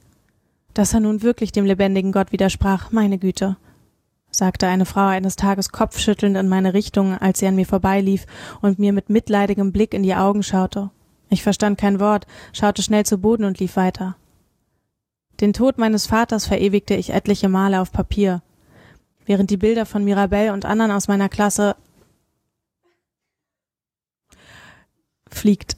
Dass 0.75 0.95
er 0.95 1.01
nun 1.01 1.23
wirklich 1.23 1.53
dem 1.53 1.65
lebendigen 1.65 2.13
Gott 2.13 2.33
widersprach, 2.33 2.91
meine 2.91 3.19
Güte, 3.19 3.57
sagte 4.31 4.67
eine 4.67 4.87
Frau 4.87 5.07
eines 5.07 5.37
Tages 5.37 5.71
kopfschüttelnd 5.71 6.37
in 6.37 6.49
meine 6.49 6.75
Richtung, 6.75 7.17
als 7.19 7.41
sie 7.41 7.47
an 7.47 7.57
mir 7.57 7.67
vorbeilief 7.67 8.27
und 8.61 8.79
mir 8.79 8.93
mit 8.93 9.11
mitleidigem 9.11 9.73
Blick 9.73 9.93
in 9.95 10.03
die 10.03 10.15
Augen 10.15 10.43
schaute. 10.43 10.91
Ich 11.31 11.43
verstand 11.43 11.79
kein 11.79 12.01
Wort, 12.01 12.27
schaute 12.53 12.83
schnell 12.83 13.05
zu 13.05 13.19
Boden 13.19 13.45
und 13.45 13.59
lief 13.59 13.77
weiter. 13.77 14.17
Den 15.41 15.53
Tod 15.53 15.79
meines 15.79 16.07
Vaters 16.07 16.47
verewigte 16.47 16.95
ich 16.95 17.11
etliche 17.11 17.49
Male 17.49 17.81
auf 17.81 17.93
Papier, 17.93 18.43
während 19.27 19.51
die 19.51 19.57
Bilder 19.57 19.87
von 19.87 20.05
Mirabelle 20.05 20.53
und 20.53 20.65
anderen 20.65 20.91
aus 20.91 21.07
meiner 21.07 21.29
Klasse 21.29 21.77
fliegt. 25.39 25.77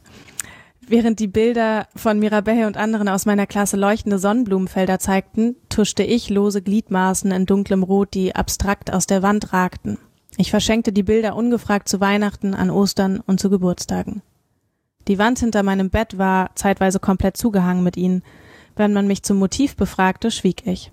Während 0.87 1.21
die 1.21 1.29
Bilder 1.29 1.87
von 1.95 2.19
Mirabelle 2.19 2.67
und 2.67 2.77
anderen 2.77 3.09
aus 3.09 3.25
meiner 3.25 3.47
Klasse 3.47 3.77
leuchtende 3.77 4.19
Sonnenblumenfelder 4.19 4.99
zeigten, 4.99 5.55
tuschte 5.69 6.03
ich 6.03 6.31
lose 6.31 6.63
Gliedmaßen 6.63 7.31
in 7.31 7.47
dunklem 7.47 7.85
Rot, 7.85 8.13
die 8.15 8.35
abstrakt 8.35 8.93
aus 8.93 9.07
der 9.07 9.23
Wand 9.23 9.53
ragten. 9.53 9.99
Ich 10.37 10.51
verschenkte 10.51 10.93
die 10.93 11.05
Bilder 11.05 11.37
ungefragt 11.37 11.89
zu 11.89 12.01
Weihnachten, 12.01 12.55
an 12.55 12.71
Ostern 12.71 13.21
und 13.25 13.39
zu 13.39 13.51
Geburtstagen. 13.51 14.23
Die 15.07 15.19
Wand 15.19 15.39
hinter 15.39 15.63
meinem 15.63 15.91
Bett 15.91 16.19
war 16.19 16.51
zeitweise 16.57 16.99
komplett 16.99 17.37
zugehangen 17.37 17.85
mit 17.85 17.97
ihnen. 17.97 18.23
Wenn 18.75 18.93
man 18.93 19.07
mich 19.07 19.23
zum 19.23 19.39
Motiv 19.39 19.77
befragte, 19.77 20.31
schwieg 20.31 20.67
ich. 20.67 20.91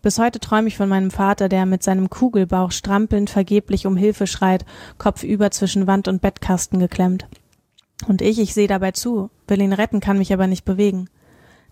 Bis 0.00 0.18
heute 0.18 0.38
träume 0.38 0.68
ich 0.68 0.76
von 0.76 0.88
meinem 0.88 1.10
Vater, 1.10 1.48
der 1.48 1.66
mit 1.66 1.82
seinem 1.82 2.08
Kugelbauch 2.08 2.70
strampelnd 2.70 3.30
vergeblich 3.30 3.86
um 3.86 3.96
Hilfe 3.96 4.26
schreit, 4.26 4.64
kopfüber 4.96 5.50
zwischen 5.50 5.86
Wand 5.86 6.06
und 6.06 6.22
Bettkasten 6.22 6.78
geklemmt. 6.78 7.26
Und 8.06 8.22
ich, 8.22 8.38
ich 8.38 8.54
sehe 8.54 8.68
dabei 8.68 8.92
zu, 8.92 9.30
will 9.46 9.60
ihn 9.60 9.72
retten, 9.72 10.00
kann 10.00 10.18
mich 10.18 10.32
aber 10.32 10.46
nicht 10.46 10.64
bewegen. 10.64 11.08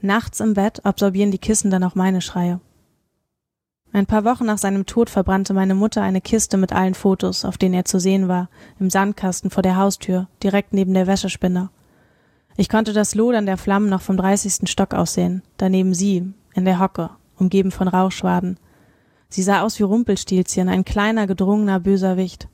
Nachts 0.01 0.41
im 0.41 0.55
Bett 0.55 0.85
absorbieren 0.85 1.31
die 1.31 1.39
Kissen 1.39 1.71
dann 1.71 1.85
auch 1.85 1.95
meine 1.95 2.21
Schreie. 2.21 2.61
Ein 3.93 4.07
paar 4.07 4.25
Wochen 4.25 4.45
nach 4.45 4.59
seinem 4.59 4.85
Tod 4.85 5.09
verbrannte 5.09 5.55
meine 5.55 5.75
Mutter 5.75 6.03
eine 6.03 6.21
Kiste 6.21 6.57
mit 6.57 6.73
allen 6.73 6.95
Fotos, 6.95 7.45
auf 7.45 7.57
denen 7.57 7.75
er 7.75 7.85
zu 7.85 7.99
sehen 7.99 8.29
war, 8.29 8.51
im 8.79 8.91
Sandkasten 8.91 9.51
vor 9.51 9.63
der 9.63 9.77
Haustür, 9.77 10.29
direkt 10.43 10.75
neben 10.75 10.93
der 10.93 11.07
Wäschespinne. 11.07 11.71
Ich 12.59 12.69
konnte 12.69 12.93
das 12.93 13.15
Lodern 13.15 13.47
der 13.47 13.57
Flammen 13.57 13.89
noch 13.89 14.03
vom 14.03 14.17
dreißigsten 14.17 14.67
Stock 14.67 14.93
aussehen, 14.93 15.43
daneben 15.57 15.95
sie, 15.95 16.33
in 16.55 16.65
der 16.65 16.81
Hocke, 16.81 17.11
umgeben 17.39 17.71
von 17.71 17.89
Rauchschwaden. 17.89 18.59
Sie 19.29 19.43
sah 19.43 19.63
aus 19.63 19.79
wie 19.79 19.85
Rumpelstilzchen, 19.85 20.69
ein 20.69 20.85
kleiner, 20.85 21.27
gedrungener, 21.27 21.81
böser 21.81 22.17
Wicht. 22.17 22.49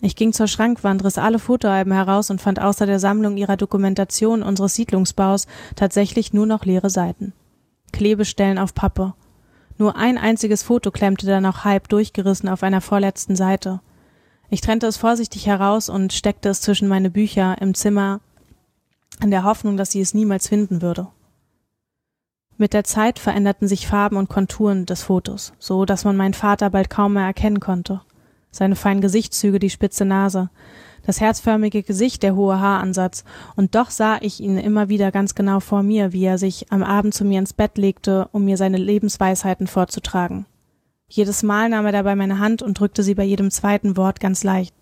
Ich 0.00 0.14
ging 0.14 0.32
zur 0.32 0.46
Schrankwand, 0.46 1.04
riss 1.04 1.18
alle 1.18 1.40
Fotoalben 1.40 1.92
heraus 1.92 2.30
und 2.30 2.40
fand 2.40 2.60
außer 2.60 2.86
der 2.86 3.00
Sammlung 3.00 3.36
ihrer 3.36 3.56
Dokumentation 3.56 4.42
unseres 4.42 4.74
Siedlungsbaus 4.74 5.46
tatsächlich 5.74 6.32
nur 6.32 6.46
noch 6.46 6.64
leere 6.64 6.90
Seiten. 6.90 7.32
Klebestellen 7.92 8.58
auf 8.58 8.74
Pappe. 8.74 9.14
Nur 9.76 9.96
ein 9.96 10.18
einziges 10.18 10.62
Foto 10.62 10.90
klemmte 10.90 11.26
dann 11.26 11.42
noch 11.42 11.64
halb 11.64 11.88
durchgerissen 11.88 12.48
auf 12.48 12.62
einer 12.62 12.80
vorletzten 12.80 13.34
Seite. 13.34 13.80
Ich 14.50 14.60
trennte 14.60 14.86
es 14.86 14.96
vorsichtig 14.96 15.46
heraus 15.46 15.88
und 15.88 16.12
steckte 16.12 16.48
es 16.48 16.60
zwischen 16.60 16.88
meine 16.88 17.10
Bücher 17.10 17.60
im 17.60 17.74
Zimmer 17.74 18.20
in 19.22 19.30
der 19.30 19.44
Hoffnung, 19.44 19.76
dass 19.76 19.90
sie 19.90 20.00
es 20.00 20.14
niemals 20.14 20.48
finden 20.48 20.80
würde. 20.80 21.08
Mit 22.56 22.72
der 22.72 22.84
Zeit 22.84 23.18
veränderten 23.18 23.68
sich 23.68 23.86
Farben 23.86 24.16
und 24.16 24.28
Konturen 24.28 24.86
des 24.86 25.02
Fotos, 25.02 25.52
so 25.58 25.84
dass 25.84 26.04
man 26.04 26.16
meinen 26.16 26.34
Vater 26.34 26.70
bald 26.70 26.90
kaum 26.90 27.14
mehr 27.14 27.24
erkennen 27.24 27.60
konnte. 27.60 28.00
Seine 28.58 28.74
feinen 28.74 29.00
Gesichtszüge, 29.00 29.60
die 29.60 29.70
spitze 29.70 30.04
Nase, 30.04 30.50
das 31.06 31.20
herzförmige 31.20 31.84
Gesicht, 31.84 32.24
der 32.24 32.34
hohe 32.34 32.58
Haaransatz, 32.58 33.22
und 33.54 33.76
doch 33.76 33.88
sah 33.88 34.18
ich 34.20 34.40
ihn 34.40 34.58
immer 34.58 34.88
wieder 34.88 35.12
ganz 35.12 35.36
genau 35.36 35.60
vor 35.60 35.84
mir, 35.84 36.12
wie 36.12 36.24
er 36.24 36.38
sich 36.38 36.72
am 36.72 36.82
Abend 36.82 37.14
zu 37.14 37.24
mir 37.24 37.38
ins 37.38 37.52
Bett 37.52 37.78
legte, 37.78 38.28
um 38.32 38.44
mir 38.44 38.56
seine 38.56 38.78
Lebensweisheiten 38.78 39.68
vorzutragen. 39.68 40.44
Jedes 41.06 41.44
Mal 41.44 41.68
nahm 41.68 41.86
er 41.86 41.92
dabei 41.92 42.16
meine 42.16 42.40
Hand 42.40 42.60
und 42.60 42.80
drückte 42.80 43.04
sie 43.04 43.14
bei 43.14 43.22
jedem 43.22 43.52
zweiten 43.52 43.96
Wort 43.96 44.18
ganz 44.18 44.42
leicht. 44.42 44.74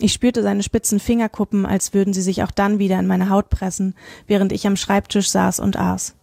Ich 0.00 0.12
spürte 0.12 0.42
seine 0.42 0.64
spitzen 0.64 0.98
Fingerkuppen, 0.98 1.64
als 1.64 1.94
würden 1.94 2.12
sie 2.12 2.22
sich 2.22 2.42
auch 2.42 2.50
dann 2.50 2.80
wieder 2.80 2.98
in 2.98 3.06
meine 3.06 3.30
Haut 3.30 3.50
pressen, 3.50 3.94
während 4.26 4.50
ich 4.50 4.66
am 4.66 4.74
Schreibtisch 4.74 5.30
saß 5.30 5.60
und 5.60 5.76
aß. 5.76 6.17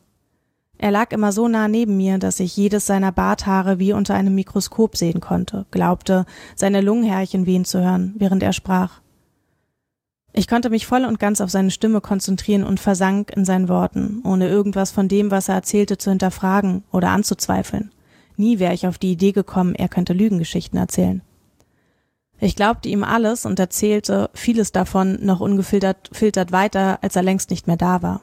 Er 0.78 0.92
lag 0.92 1.12
immer 1.12 1.32
so 1.32 1.48
nah 1.48 1.68
neben 1.68 1.98
mir, 1.98 2.18
dass 2.18 2.40
ich 2.40 2.56
jedes 2.58 2.86
seiner 2.86 3.12
Barthaare 3.12 3.80
wie 3.80 3.94
unter 3.94 4.14
einem 4.14 4.36
Mikroskop 4.36 4.98
sehen 4.98 5.22
konnte, 5.22 5.66
glaubte, 5.72 6.26
seine 6.56 6.82
Lungenhärchen 6.82 7.46
wehen 7.46 7.66
zu 7.66 7.82
hören, 7.82 8.14
während 8.18 8.44
er 8.44 8.54
sprach. 8.54 9.00
Ich 10.34 10.50
konnte 10.50 10.70
mich 10.70 10.86
voll 10.86 11.06
und 11.06 11.18
ganz 11.18 11.40
auf 11.40 11.50
seine 11.50 11.72
Stimme 11.72 12.02
konzentrieren 12.02 12.66
und 12.66 12.82
versank 12.82 13.32
in 13.34 13.46
seinen 13.46 13.70
Worten, 13.70 14.22
ohne 14.26 14.50
irgendwas 14.50 14.92
von 14.92 15.08
dem, 15.08 15.32
was 15.32 15.48
er 15.48 15.56
erzählte, 15.56 15.98
zu 15.98 16.10
hinterfragen 16.10 16.84
oder 16.92 17.10
anzuzweifeln. 17.12 17.92
Nie 18.36 18.60
wäre 18.60 18.74
ich 18.74 18.86
auf 18.86 18.98
die 18.98 19.14
Idee 19.14 19.32
gekommen, 19.32 19.76
er 19.76 19.88
könnte 19.88 20.12
Lügengeschichten 20.12 20.78
erzählen. 20.78 21.22
Ich 22.38 22.58
glaubte 22.58 22.90
ihm 22.90 23.06
alles 23.06 23.46
und 23.46 23.60
erzählte 23.60 24.30
vieles 24.34 24.74
davon 24.74 25.20
noch 25.22 25.40
ungefiltert 25.40 26.10
filtert 26.12 26.52
weiter, 26.52 27.00
als 27.02 27.16
er 27.16 27.24
längst 27.24 27.50
nicht 27.50 27.66
mehr 27.66 27.78
da 27.78 28.02
war. 28.02 28.20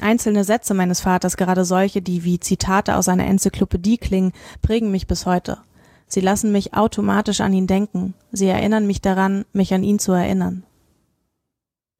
Einzelne 0.00 0.44
Sätze 0.44 0.74
meines 0.74 1.00
Vaters, 1.00 1.36
gerade 1.36 1.64
solche, 1.64 2.00
die 2.00 2.24
wie 2.24 2.40
Zitate 2.40 2.96
aus 2.96 3.08
einer 3.08 3.26
Enzyklopädie 3.26 3.98
klingen, 3.98 4.32
prägen 4.62 4.90
mich 4.90 5.06
bis 5.06 5.26
heute. 5.26 5.58
Sie 6.06 6.20
lassen 6.20 6.52
mich 6.52 6.74
automatisch 6.74 7.40
an 7.40 7.52
ihn 7.52 7.66
denken. 7.66 8.14
Sie 8.32 8.46
erinnern 8.46 8.86
mich 8.86 9.00
daran, 9.00 9.44
mich 9.52 9.74
an 9.74 9.84
ihn 9.84 9.98
zu 9.98 10.12
erinnern. 10.12 10.64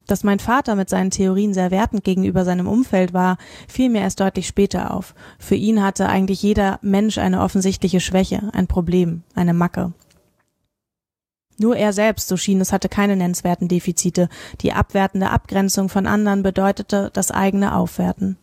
Dass 0.07 0.23
mein 0.23 0.39
Vater 0.39 0.75
mit 0.75 0.89
seinen 0.89 1.11
Theorien 1.11 1.53
sehr 1.53 1.71
wertend 1.71 2.03
gegenüber 2.03 2.43
seinem 2.43 2.67
Umfeld 2.67 3.13
war, 3.13 3.37
fiel 3.67 3.89
mir 3.89 4.01
erst 4.01 4.19
deutlich 4.19 4.47
später 4.47 4.93
auf. 4.93 5.15
Für 5.39 5.55
ihn 5.55 5.81
hatte 5.81 6.09
eigentlich 6.09 6.41
jeder 6.41 6.79
Mensch 6.81 7.17
eine 7.17 7.41
offensichtliche 7.41 8.01
Schwäche, 8.01 8.49
ein 8.51 8.67
Problem, 8.67 9.23
eine 9.35 9.53
Macke. 9.53 9.93
Nur 11.61 11.75
er 11.77 11.93
selbst, 11.93 12.27
so 12.27 12.37
schien 12.37 12.59
es, 12.59 12.73
hatte 12.73 12.89
keine 12.89 13.15
nennenswerten 13.15 13.67
Defizite. 13.67 14.29
Die 14.61 14.73
abwertende 14.73 15.29
Abgrenzung 15.29 15.89
von 15.89 16.07
anderen 16.07 16.41
bedeutete 16.41 17.11
das 17.13 17.29
eigene 17.29 17.75
Aufwerten. 17.75 18.37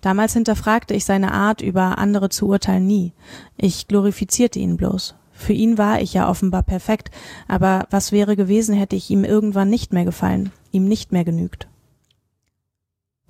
Damals 0.00 0.32
hinterfragte 0.32 0.94
ich 0.94 1.04
seine 1.04 1.32
Art, 1.32 1.60
über 1.60 1.98
andere 1.98 2.30
zu 2.30 2.48
urteilen 2.48 2.86
nie. 2.86 3.12
Ich 3.58 3.88
glorifizierte 3.88 4.58
ihn 4.58 4.78
bloß. 4.78 5.16
Für 5.32 5.52
ihn 5.52 5.76
war 5.76 6.00
ich 6.00 6.14
ja 6.14 6.26
offenbar 6.26 6.62
perfekt, 6.62 7.10
aber 7.46 7.86
was 7.90 8.10
wäre 8.10 8.36
gewesen, 8.36 8.74
hätte 8.74 8.96
ich 8.96 9.10
ihm 9.10 9.24
irgendwann 9.24 9.68
nicht 9.68 9.92
mehr 9.92 10.06
gefallen, 10.06 10.50
ihm 10.72 10.88
nicht 10.88 11.12
mehr 11.12 11.24
genügt. 11.24 11.68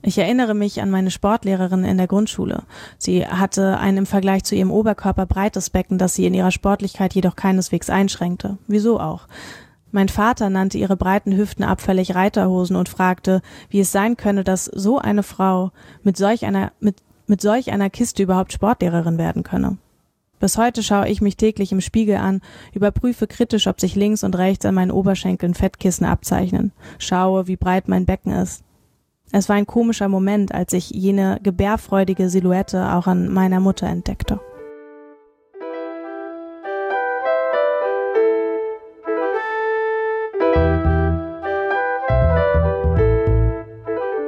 Ich 0.06 0.18
erinnere 0.18 0.52
mich 0.52 0.82
an 0.82 0.90
meine 0.90 1.10
Sportlehrerin 1.10 1.82
in 1.82 1.96
der 1.96 2.06
Grundschule. 2.06 2.64
Sie 2.98 3.26
hatte 3.26 3.78
ein 3.78 3.96
im 3.96 4.04
Vergleich 4.04 4.44
zu 4.44 4.54
ihrem 4.54 4.70
Oberkörper 4.70 5.24
breites 5.24 5.70
Becken, 5.70 5.96
das 5.96 6.14
sie 6.14 6.26
in 6.26 6.34
ihrer 6.34 6.50
Sportlichkeit 6.50 7.14
jedoch 7.14 7.36
keineswegs 7.36 7.88
einschränkte. 7.88 8.58
Wieso 8.66 9.00
auch? 9.00 9.26
Mein 9.92 10.10
Vater 10.10 10.50
nannte 10.50 10.76
ihre 10.76 10.98
breiten 10.98 11.34
Hüften 11.34 11.64
abfällig 11.64 12.14
Reiterhosen 12.14 12.76
und 12.76 12.90
fragte, 12.90 13.40
wie 13.70 13.80
es 13.80 13.92
sein 13.92 14.18
könne, 14.18 14.44
dass 14.44 14.66
so 14.66 14.98
eine 14.98 15.22
Frau 15.22 15.70
mit 16.02 16.18
solch 16.18 16.44
einer, 16.44 16.72
mit, 16.80 16.96
mit 17.26 17.40
solch 17.40 17.72
einer 17.72 17.88
Kiste 17.88 18.24
überhaupt 18.24 18.52
Sportlehrerin 18.52 19.16
werden 19.16 19.42
könne. 19.42 19.78
Bis 20.38 20.58
heute 20.58 20.82
schaue 20.82 21.08
ich 21.08 21.22
mich 21.22 21.38
täglich 21.38 21.72
im 21.72 21.80
Spiegel 21.80 22.16
an, 22.16 22.42
überprüfe 22.74 23.26
kritisch, 23.26 23.68
ob 23.68 23.80
sich 23.80 23.94
links 23.94 24.22
und 24.22 24.36
rechts 24.36 24.66
an 24.66 24.74
meinen 24.74 24.90
Oberschenkeln 24.90 25.54
Fettkissen 25.54 26.04
abzeichnen, 26.04 26.72
schaue, 26.98 27.46
wie 27.46 27.56
breit 27.56 27.88
mein 27.88 28.04
Becken 28.04 28.32
ist. 28.32 28.64
Es 29.36 29.48
war 29.48 29.56
ein 29.56 29.66
komischer 29.66 30.08
Moment, 30.08 30.54
als 30.54 30.72
ich 30.74 30.90
jene 30.90 31.40
gebärfreudige 31.42 32.30
Silhouette 32.30 32.92
auch 32.92 33.08
an 33.08 33.28
meiner 33.32 33.58
Mutter 33.58 33.88
entdeckte. 33.88 34.38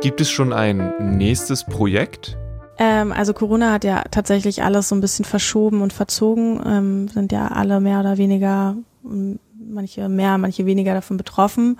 Gibt 0.01 0.21
es 0.21 0.29
schon 0.29 0.53
ein 0.53 0.93
nächstes 1.17 1.63
Projekt? 1.63 2.37
Ähm, 2.77 3.13
also 3.13 3.33
Corona 3.33 3.71
hat 3.71 3.85
ja 3.85 4.03
tatsächlich 4.11 4.65
alles 4.65 4.89
so 4.89 4.97
ein 4.97 5.01
bisschen 5.01 5.25
verschoben 5.25 5.83
und 5.83 5.93
verzogen, 5.93 6.61
ähm, 6.67 7.07
sind 7.07 7.31
ja 7.31 7.47
alle 7.47 7.79
mehr 7.79 8.01
oder 8.01 8.19
weniger, 8.19 8.75
manche 9.05 10.09
mehr, 10.09 10.37
manche 10.37 10.67
weniger 10.67 10.95
davon 10.95 11.17
betroffen. 11.17 11.79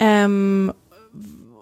Ähm, 0.00 0.72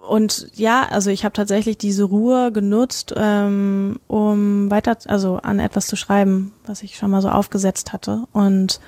und 0.07 0.49
ja, 0.55 0.87
also 0.89 1.09
ich 1.09 1.23
habe 1.25 1.33
tatsächlich 1.33 1.77
diese 1.77 2.03
Ruhe 2.03 2.51
genutzt, 2.51 3.13
ähm, 3.15 3.99
um 4.07 4.71
weiter, 4.71 4.97
also 5.07 5.37
an 5.37 5.59
etwas 5.59 5.87
zu 5.87 5.95
schreiben, 5.95 6.53
was 6.65 6.83
ich 6.83 6.97
schon 6.97 7.11
mal 7.11 7.21
so 7.21 7.29
aufgesetzt 7.29 7.93
hatte. 7.93 8.23
Und 8.33 8.79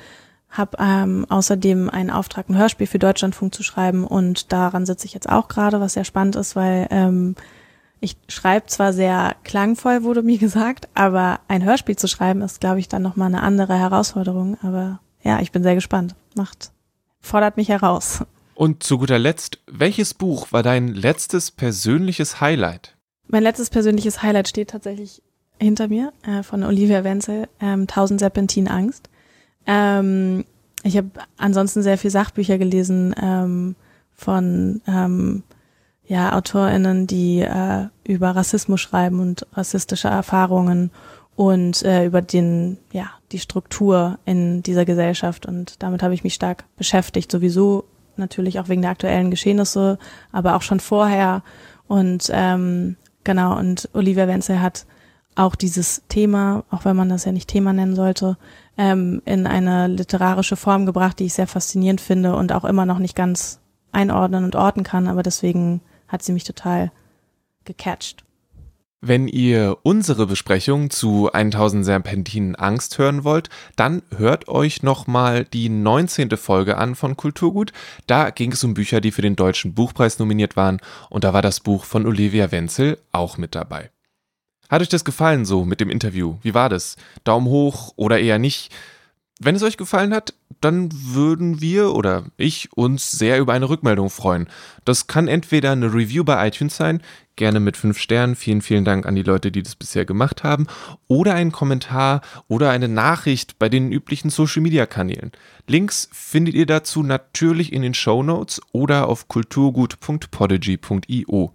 habe 0.49 0.77
ähm, 0.79 1.25
außerdem 1.29 1.89
einen 1.89 2.09
Auftrag, 2.09 2.49
ein 2.49 2.57
Hörspiel 2.57 2.87
für 2.87 2.99
Deutschlandfunk 2.99 3.53
zu 3.53 3.63
schreiben 3.63 4.03
und 4.03 4.51
daran 4.51 4.85
sitze 4.85 5.05
ich 5.05 5.13
jetzt 5.13 5.29
auch 5.29 5.47
gerade, 5.47 5.79
was 5.79 5.93
sehr 5.93 6.05
spannend 6.05 6.35
ist, 6.35 6.55
weil 6.55 6.87
ähm, 6.89 7.35
ich 7.99 8.17
schreibe 8.27 8.65
zwar 8.67 8.93
sehr 8.93 9.35
klangvoll, 9.43 10.03
wurde 10.03 10.23
mir 10.23 10.37
gesagt, 10.39 10.89
aber 10.95 11.39
ein 11.47 11.63
Hörspiel 11.63 11.97
zu 11.97 12.07
schreiben 12.07 12.41
ist, 12.41 12.61
glaube 12.61 12.79
ich, 12.79 12.87
dann 12.87 13.01
nochmal 13.01 13.27
eine 13.27 13.43
andere 13.43 13.77
Herausforderung. 13.77 14.57
Aber 14.63 14.99
ja, 15.21 15.39
ich 15.39 15.51
bin 15.51 15.63
sehr 15.63 15.75
gespannt. 15.75 16.15
Macht, 16.35 16.71
fordert 17.21 17.57
mich 17.57 17.69
heraus. 17.69 18.23
Und 18.59 18.83
zu 18.83 18.97
guter 18.97 19.19
Letzt, 19.19 19.59
welches 19.67 20.13
Buch 20.13 20.51
war 20.51 20.63
dein 20.63 20.89
letztes 20.89 21.49
persönliches 21.49 22.41
Highlight? 22.41 22.97
Mein 23.29 23.43
letztes 23.43 23.69
persönliches 23.69 24.21
Highlight 24.21 24.49
steht 24.49 24.71
tatsächlich 24.71 25.21
hinter 25.61 25.87
mir 25.87 26.11
äh, 26.27 26.43
von 26.43 26.65
Olivia 26.65 27.05
Wenzel, 27.05 27.47
ähm, 27.61 27.87
Tausend 27.87 28.19
Serpentin 28.19 28.67
Angst. 28.67 29.09
Ähm, 29.65 30.43
ich 30.83 30.97
habe 30.97 31.09
ansonsten 31.37 31.83
sehr 31.83 31.97
viel 31.97 32.11
Sachbücher 32.11 32.57
gelesen 32.57 33.15
ähm, 33.21 33.77
von 34.13 34.81
ähm, 34.87 35.43
ja, 36.05 36.35
AutorInnen, 36.35 37.07
die 37.07 37.39
äh, 37.39 37.85
über 38.03 38.31
Rassismus 38.31 38.81
schreiben 38.81 39.21
und 39.21 39.47
rassistische 39.53 40.09
Erfahrungen 40.09 40.91
und 41.37 41.81
äh, 41.83 42.03
über 42.03 42.21
den, 42.21 42.77
ja, 42.91 43.09
die 43.31 43.39
Struktur 43.39 44.19
in 44.25 44.63
dieser 44.63 44.83
Gesellschaft. 44.83 45.45
Und 45.45 45.81
damit 45.81 46.03
habe 46.03 46.13
ich 46.13 46.25
mich 46.25 46.33
stark 46.33 46.65
beschäftigt, 46.75 47.31
sowieso 47.31 47.85
natürlich 48.19 48.59
auch 48.59 48.69
wegen 48.69 48.81
der 48.81 48.91
aktuellen 48.91 49.31
Geschehnisse, 49.31 49.97
aber 50.31 50.55
auch 50.55 50.61
schon 50.61 50.79
vorher. 50.79 51.43
Und 51.87 52.29
ähm, 52.31 52.97
genau, 53.23 53.57
und 53.57 53.89
Olivia 53.93 54.27
Wenzel 54.27 54.61
hat 54.61 54.85
auch 55.35 55.55
dieses 55.55 56.03
Thema, 56.09 56.63
auch 56.69 56.85
wenn 56.85 56.95
man 56.95 57.09
das 57.09 57.25
ja 57.25 57.31
nicht 57.31 57.49
Thema 57.49 57.73
nennen 57.73 57.95
sollte, 57.95 58.37
ähm, 58.77 59.21
in 59.25 59.47
eine 59.47 59.87
literarische 59.87 60.55
Form 60.55 60.85
gebracht, 60.85 61.19
die 61.19 61.25
ich 61.25 61.33
sehr 61.33 61.47
faszinierend 61.47 62.01
finde 62.01 62.35
und 62.35 62.51
auch 62.51 62.65
immer 62.65 62.85
noch 62.85 62.99
nicht 62.99 63.15
ganz 63.15 63.59
einordnen 63.91 64.43
und 64.43 64.55
orten 64.55 64.83
kann, 64.83 65.07
aber 65.07 65.23
deswegen 65.23 65.81
hat 66.07 66.23
sie 66.23 66.33
mich 66.33 66.43
total 66.43 66.91
gecatcht. 67.65 68.23
Wenn 69.01 69.29
ihr 69.29 69.77
unsere 69.83 70.27
Besprechung 70.27 70.89
zu 70.89 71.31
1000 71.31 71.85
Serpentinen 71.85 72.55
Angst 72.55 72.97
hören 72.97 73.23
wollt, 73.23 73.49
dann 73.77 74.01
hört 74.17 74.49
euch 74.49 74.83
nochmal 74.83 75.45
die 75.45 75.69
19. 75.69 76.31
Folge 76.35 76.77
an 76.77 76.95
von 76.95 77.15
Kulturgut. 77.15 77.71
Da 78.07 78.29
ging 78.29 78.51
es 78.51 78.63
um 78.65 78.73
Bücher, 78.73 78.99
die 78.99 79.11
für 79.11 79.21
den 79.21 79.37
Deutschen 79.37 79.73
Buchpreis 79.73 80.19
nominiert 80.19 80.57
waren 80.57 80.81
und 81.09 81.23
da 81.23 81.33
war 81.33 81.41
das 81.41 81.61
Buch 81.61 81.85
von 81.85 82.05
Olivia 82.05 82.51
Wenzel 82.51 82.97
auch 83.13 83.37
mit 83.37 83.55
dabei. 83.55 83.89
Hat 84.69 84.81
euch 84.81 84.89
das 84.89 85.05
gefallen 85.05 85.45
so 85.45 85.63
mit 85.63 85.79
dem 85.79 85.89
Interview? 85.89 86.35
Wie 86.41 86.53
war 86.53 86.67
das? 86.67 86.97
Daumen 87.23 87.47
hoch 87.47 87.93
oder 87.95 88.19
eher 88.19 88.37
nicht? 88.37 88.69
Wenn 89.41 89.55
es 89.55 89.63
euch 89.63 89.77
gefallen 89.77 90.13
hat, 90.13 90.33
dann 90.59 90.89
würden 90.91 91.61
wir 91.61 91.95
oder 91.95 92.25
ich 92.35 92.73
uns 92.73 93.11
sehr 93.11 93.39
über 93.39 93.53
eine 93.53 93.69
Rückmeldung 93.69 94.09
freuen. 94.09 94.49
Das 94.83 95.07
kann 95.07 95.29
entweder 95.29 95.71
eine 95.71 95.93
Review 95.93 96.25
bei 96.25 96.45
iTunes 96.45 96.75
sein, 96.75 97.01
gerne 97.37 97.61
mit 97.61 97.77
fünf 97.77 97.99
Sternen, 97.99 98.35
vielen, 98.35 98.61
vielen 98.61 98.83
Dank 98.83 99.05
an 99.05 99.15
die 99.15 99.23
Leute, 99.23 99.49
die 99.49 99.63
das 99.63 99.77
bisher 99.77 100.03
gemacht 100.03 100.43
haben, 100.43 100.67
oder 101.07 101.35
ein 101.35 101.53
Kommentar 101.53 102.19
oder 102.49 102.71
eine 102.71 102.89
Nachricht 102.89 103.57
bei 103.59 103.69
den 103.69 103.93
üblichen 103.93 104.29
Social 104.29 104.61
Media 104.61 104.85
Kanälen. 104.85 105.31
Links 105.67 106.09
findet 106.11 106.53
ihr 106.53 106.65
dazu 106.65 107.01
natürlich 107.01 107.71
in 107.71 107.81
den 107.81 107.93
Show 107.93 108.23
Notes 108.23 108.61
oder 108.73 109.07
auf 109.07 109.29
kulturgut.podigy.io. 109.29 111.53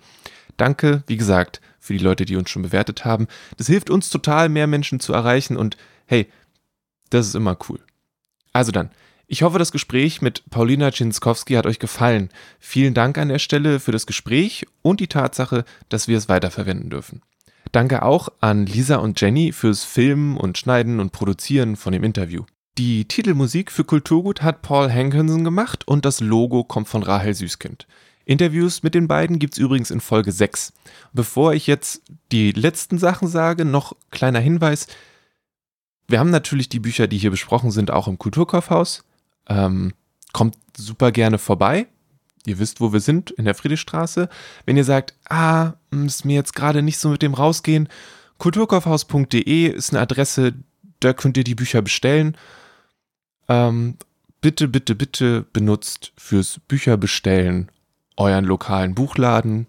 Danke, 0.57 1.03
wie 1.07 1.19
gesagt, 1.19 1.61
für 1.79 1.93
die 1.93 2.03
Leute, 2.03 2.25
die 2.25 2.37
uns 2.37 2.49
schon 2.49 2.63
bewertet 2.63 3.05
haben. 3.05 3.27
Das 3.59 3.67
hilft 3.67 3.91
uns 3.91 4.09
total, 4.09 4.49
mehr 4.49 4.67
Menschen 4.67 5.01
zu 5.01 5.13
erreichen 5.13 5.59
und 5.59 5.77
hey, 6.07 6.29
das 7.15 7.29
ist 7.29 7.35
immer 7.35 7.57
cool. 7.69 7.81
Also 8.53 8.73
dann, 8.73 8.91
ich 9.27 9.43
hoffe, 9.43 9.59
das 9.59 9.73
Gespräch 9.73 10.21
mit 10.21 10.49
Paulina 10.51 10.91
Czynskowski 10.91 11.55
hat 11.55 11.67
euch 11.67 11.79
gefallen. 11.79 12.29
Vielen 12.59 12.95
Dank 12.95 13.17
an 13.17 13.29
der 13.29 13.39
Stelle 13.39 13.81
für 13.81 13.93
das 13.93 14.07
Gespräch 14.07 14.67
und 14.83 15.01
die 15.01 15.07
Tatsache, 15.07 15.65
dass 15.89 16.09
wir 16.09 16.19
es 16.19 16.29
weiterverwenden 16.29 16.91
dürfen. 16.91 17.23
Danke 17.73 18.03
auch 18.03 18.29
an 18.41 18.67
Lisa 18.67 18.97
und 18.97 19.21
Jenny 19.21 19.53
fürs 19.53 19.83
Filmen 19.83 20.37
und 20.37 20.59
Schneiden 20.59 21.01
und 21.01 21.11
Produzieren 21.11 21.77
von 21.77 21.93
dem 21.93 22.05
Interview. 22.05 22.45
Die 22.77 23.07
Titelmusik 23.07 23.73
für 23.73 23.85
Kulturgut 23.85 24.43
hat 24.43 24.63
Paul 24.63 24.93
Hankinson 24.93 25.45
gemacht 25.45 25.87
und 25.87 26.05
das 26.05 26.21
Logo 26.21 26.65
kommt 26.65 26.89
von 26.89 27.03
Rahel 27.03 27.35
Süßkind. 27.35 27.87
Interviews 28.25 28.83
mit 28.83 28.95
den 28.95 29.09
beiden 29.09 29.39
gibt 29.39 29.55
es 29.55 29.59
übrigens 29.59 29.91
in 29.91 30.01
Folge 30.01 30.33
6. 30.33 30.73
Bevor 31.13 31.55
ich 31.55 31.67
jetzt 31.67 32.03
die 32.33 32.53
letzten 32.53 32.99
Sachen 32.99 33.29
sage, 33.29 33.65
noch 33.65 33.95
kleiner 34.11 34.41
Hinweis. 34.41 34.87
Wir 36.09 36.19
haben 36.19 36.31
natürlich 36.31 36.69
die 36.69 36.81
Bücher, 36.81 37.07
die 37.07 37.19
hier 37.19 37.31
besprochen 37.31 37.71
sind, 37.71 37.91
auch 37.91 38.09
im 38.09 38.19
Kulturkaufhaus. 38.19 39.05
Ähm, 39.49 39.93
kommt 40.33 40.57
super 40.77 41.13
gerne 41.13 41.39
vorbei. 41.39 41.87
Ihr 42.47 42.59
wisst, 42.59 42.81
wo 42.81 42.93
wir 42.93 43.01
sind, 43.01 43.31
in 43.31 43.47
der 43.47 43.55
Friedrichstraße. 43.55 44.29
Wenn 44.67 44.77
ihr 44.77 44.85
sagt, 44.85 45.15
ah, 45.29 45.75
ist 45.91 46.25
mir 46.25 46.35
jetzt 46.35 46.55
gerade 46.55 46.83
nicht 46.83 46.99
so 46.99 47.09
mit 47.09 47.23
dem 47.23 47.35
rausgehen, 47.35 47.89
kulturkaufhaus.de 48.39 49.69
ist 49.69 49.93
eine 49.93 50.03
Adresse, 50.03 50.55
da 51.01 51.13
könnt 51.13 51.37
ihr 51.37 51.45
die 51.45 51.55
Bücher 51.55 51.81
bestellen. 51.81 52.37
Ähm, 53.49 53.97
bitte, 54.41 54.69
bitte, 54.69 54.95
bitte 54.95 55.47
benutzt 55.53 56.13
fürs 56.19 56.61
Bücherbestellen 56.69 57.71
euren 58.17 58.45
lokalen 58.45 58.95
Buchladen. 58.95 59.67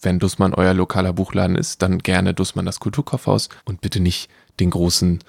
Wenn 0.00 0.18
Dussmann 0.18 0.52
euer 0.52 0.74
lokaler 0.74 1.12
Buchladen 1.12 1.56
ist, 1.56 1.80
dann 1.80 1.98
gerne 1.98 2.34
Dussmann 2.34 2.66
das 2.66 2.80
Kulturkaufhaus 2.80 3.48
und 3.64 3.80
bitte 3.80 4.00
nicht 4.00 4.28
den 4.60 4.70
großen, 4.70 5.20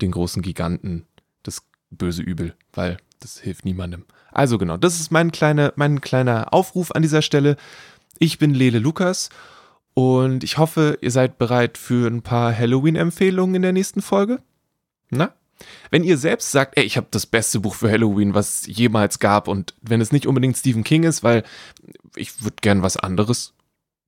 den 0.00 0.10
großen 0.10 0.42
Giganten, 0.42 1.06
das 1.42 1.62
böse 1.90 2.22
Übel, 2.22 2.54
weil 2.72 2.98
das 3.20 3.38
hilft 3.38 3.64
niemandem. 3.64 4.04
Also 4.32 4.58
genau, 4.58 4.76
das 4.76 5.00
ist 5.00 5.10
mein, 5.10 5.32
kleine, 5.32 5.72
mein 5.76 6.00
kleiner 6.00 6.52
Aufruf 6.52 6.92
an 6.92 7.02
dieser 7.02 7.22
Stelle. 7.22 7.56
Ich 8.18 8.38
bin 8.38 8.54
Lele 8.54 8.78
Lukas 8.78 9.30
und 9.94 10.44
ich 10.44 10.58
hoffe, 10.58 10.98
ihr 11.00 11.10
seid 11.10 11.38
bereit 11.38 11.78
für 11.78 12.06
ein 12.08 12.22
paar 12.22 12.56
Halloween-Empfehlungen 12.56 13.54
in 13.54 13.62
der 13.62 13.72
nächsten 13.72 14.02
Folge. 14.02 14.42
Na? 15.10 15.32
Wenn 15.90 16.04
ihr 16.04 16.18
selbst 16.18 16.50
sagt, 16.50 16.76
ey, 16.76 16.84
ich 16.84 16.98
habe 16.98 17.06
das 17.10 17.24
beste 17.24 17.60
Buch 17.60 17.74
für 17.74 17.90
Halloween, 17.90 18.34
was 18.34 18.60
es 18.60 18.76
jemals 18.76 19.18
gab, 19.20 19.48
und 19.48 19.74
wenn 19.80 20.02
es 20.02 20.12
nicht 20.12 20.26
unbedingt 20.26 20.58
Stephen 20.58 20.84
King 20.84 21.04
ist, 21.04 21.22
weil 21.22 21.44
ich 22.14 22.42
würde 22.42 22.56
gern 22.60 22.82
was 22.82 22.98
anderes 22.98 23.54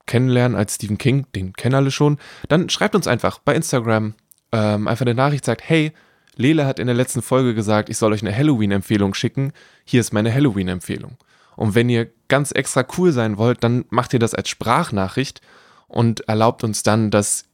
kennenlernen 0.05 0.59
als 0.59 0.75
Stephen 0.75 0.99
King, 0.99 1.27
den 1.35 1.55
kennen 1.55 1.75
alle 1.75 1.91
schon, 1.91 2.19
dann 2.49 2.69
schreibt 2.69 2.95
uns 2.95 3.07
einfach 3.07 3.39
bei 3.39 3.55
Instagram 3.55 4.15
ähm, 4.53 4.89
einfach 4.89 5.07
eine 5.07 5.15
Nachricht, 5.15 5.45
sagt, 5.45 5.63
hey, 5.69 5.93
Lele 6.37 6.67
hat 6.67 6.79
in 6.79 6.87
der 6.87 6.97
letzten 6.97 7.23
Folge 7.23 7.55
gesagt, 7.55 7.89
ich 7.89 7.99
soll 7.99 8.13
euch 8.13 8.23
eine 8.23 8.35
Halloween-Empfehlung 8.35 9.15
schicken. 9.15 9.53
Hier 9.85 10.01
ist 10.01 10.13
meine 10.13 10.33
Halloween-Empfehlung. 10.33 11.17
Und 11.57 11.75
wenn 11.75 11.89
ihr 11.89 12.09
ganz 12.29 12.53
extra 12.53 12.87
cool 12.97 13.11
sein 13.11 13.37
wollt, 13.37 13.65
dann 13.65 13.85
macht 13.91 14.13
ihr 14.13 14.21
das 14.21 14.35
als 14.35 14.49
Sprachnachricht 14.49 15.41
und 15.89 16.21
erlaubt 16.29 16.63
uns 16.63 16.85
dann, 16.85 17.11
dass 17.11 17.47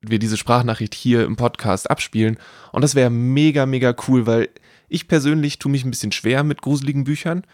wir 0.00 0.18
diese 0.18 0.38
Sprachnachricht 0.38 0.94
hier 0.94 1.24
im 1.24 1.36
Podcast 1.36 1.90
abspielen. 1.90 2.38
Und 2.72 2.80
das 2.82 2.94
wäre 2.94 3.10
mega, 3.10 3.66
mega 3.66 3.94
cool, 4.08 4.26
weil 4.26 4.48
ich 4.88 5.08
persönlich 5.08 5.58
tue 5.58 5.70
mich 5.70 5.84
ein 5.84 5.90
bisschen 5.90 6.12
schwer 6.12 6.42
mit 6.42 6.62
gruseligen 6.62 7.04
Büchern. 7.04 7.44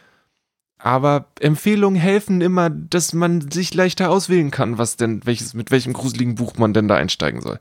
Aber 0.78 1.26
Empfehlungen 1.40 2.00
helfen 2.00 2.40
immer, 2.40 2.70
dass 2.70 3.12
man 3.12 3.50
sich 3.50 3.74
leichter 3.74 4.10
auswählen 4.10 4.52
kann, 4.52 4.78
was 4.78 4.96
denn, 4.96 5.24
welches, 5.24 5.54
mit 5.54 5.72
welchem 5.72 5.92
gruseligen 5.92 6.36
Buch 6.36 6.56
man 6.58 6.72
denn 6.72 6.86
da 6.86 6.94
einsteigen 6.94 7.40
soll. 7.40 7.58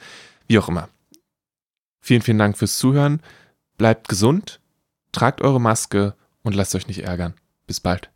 Wie 0.48 0.60
auch 0.60 0.70
immer. 0.70 0.90
Vielen, 2.06 2.22
vielen 2.22 2.38
Dank 2.38 2.56
fürs 2.56 2.78
Zuhören. 2.78 3.20
Bleibt 3.80 4.10
gesund, 4.10 4.60
tragt 5.12 5.42
eure 5.42 5.60
Maske 5.60 6.14
und 6.44 6.54
lasst 6.54 6.76
euch 6.76 6.86
nicht 6.86 7.04
ärgern. 7.04 7.34
Bis 7.66 7.80
bald. 7.80 8.12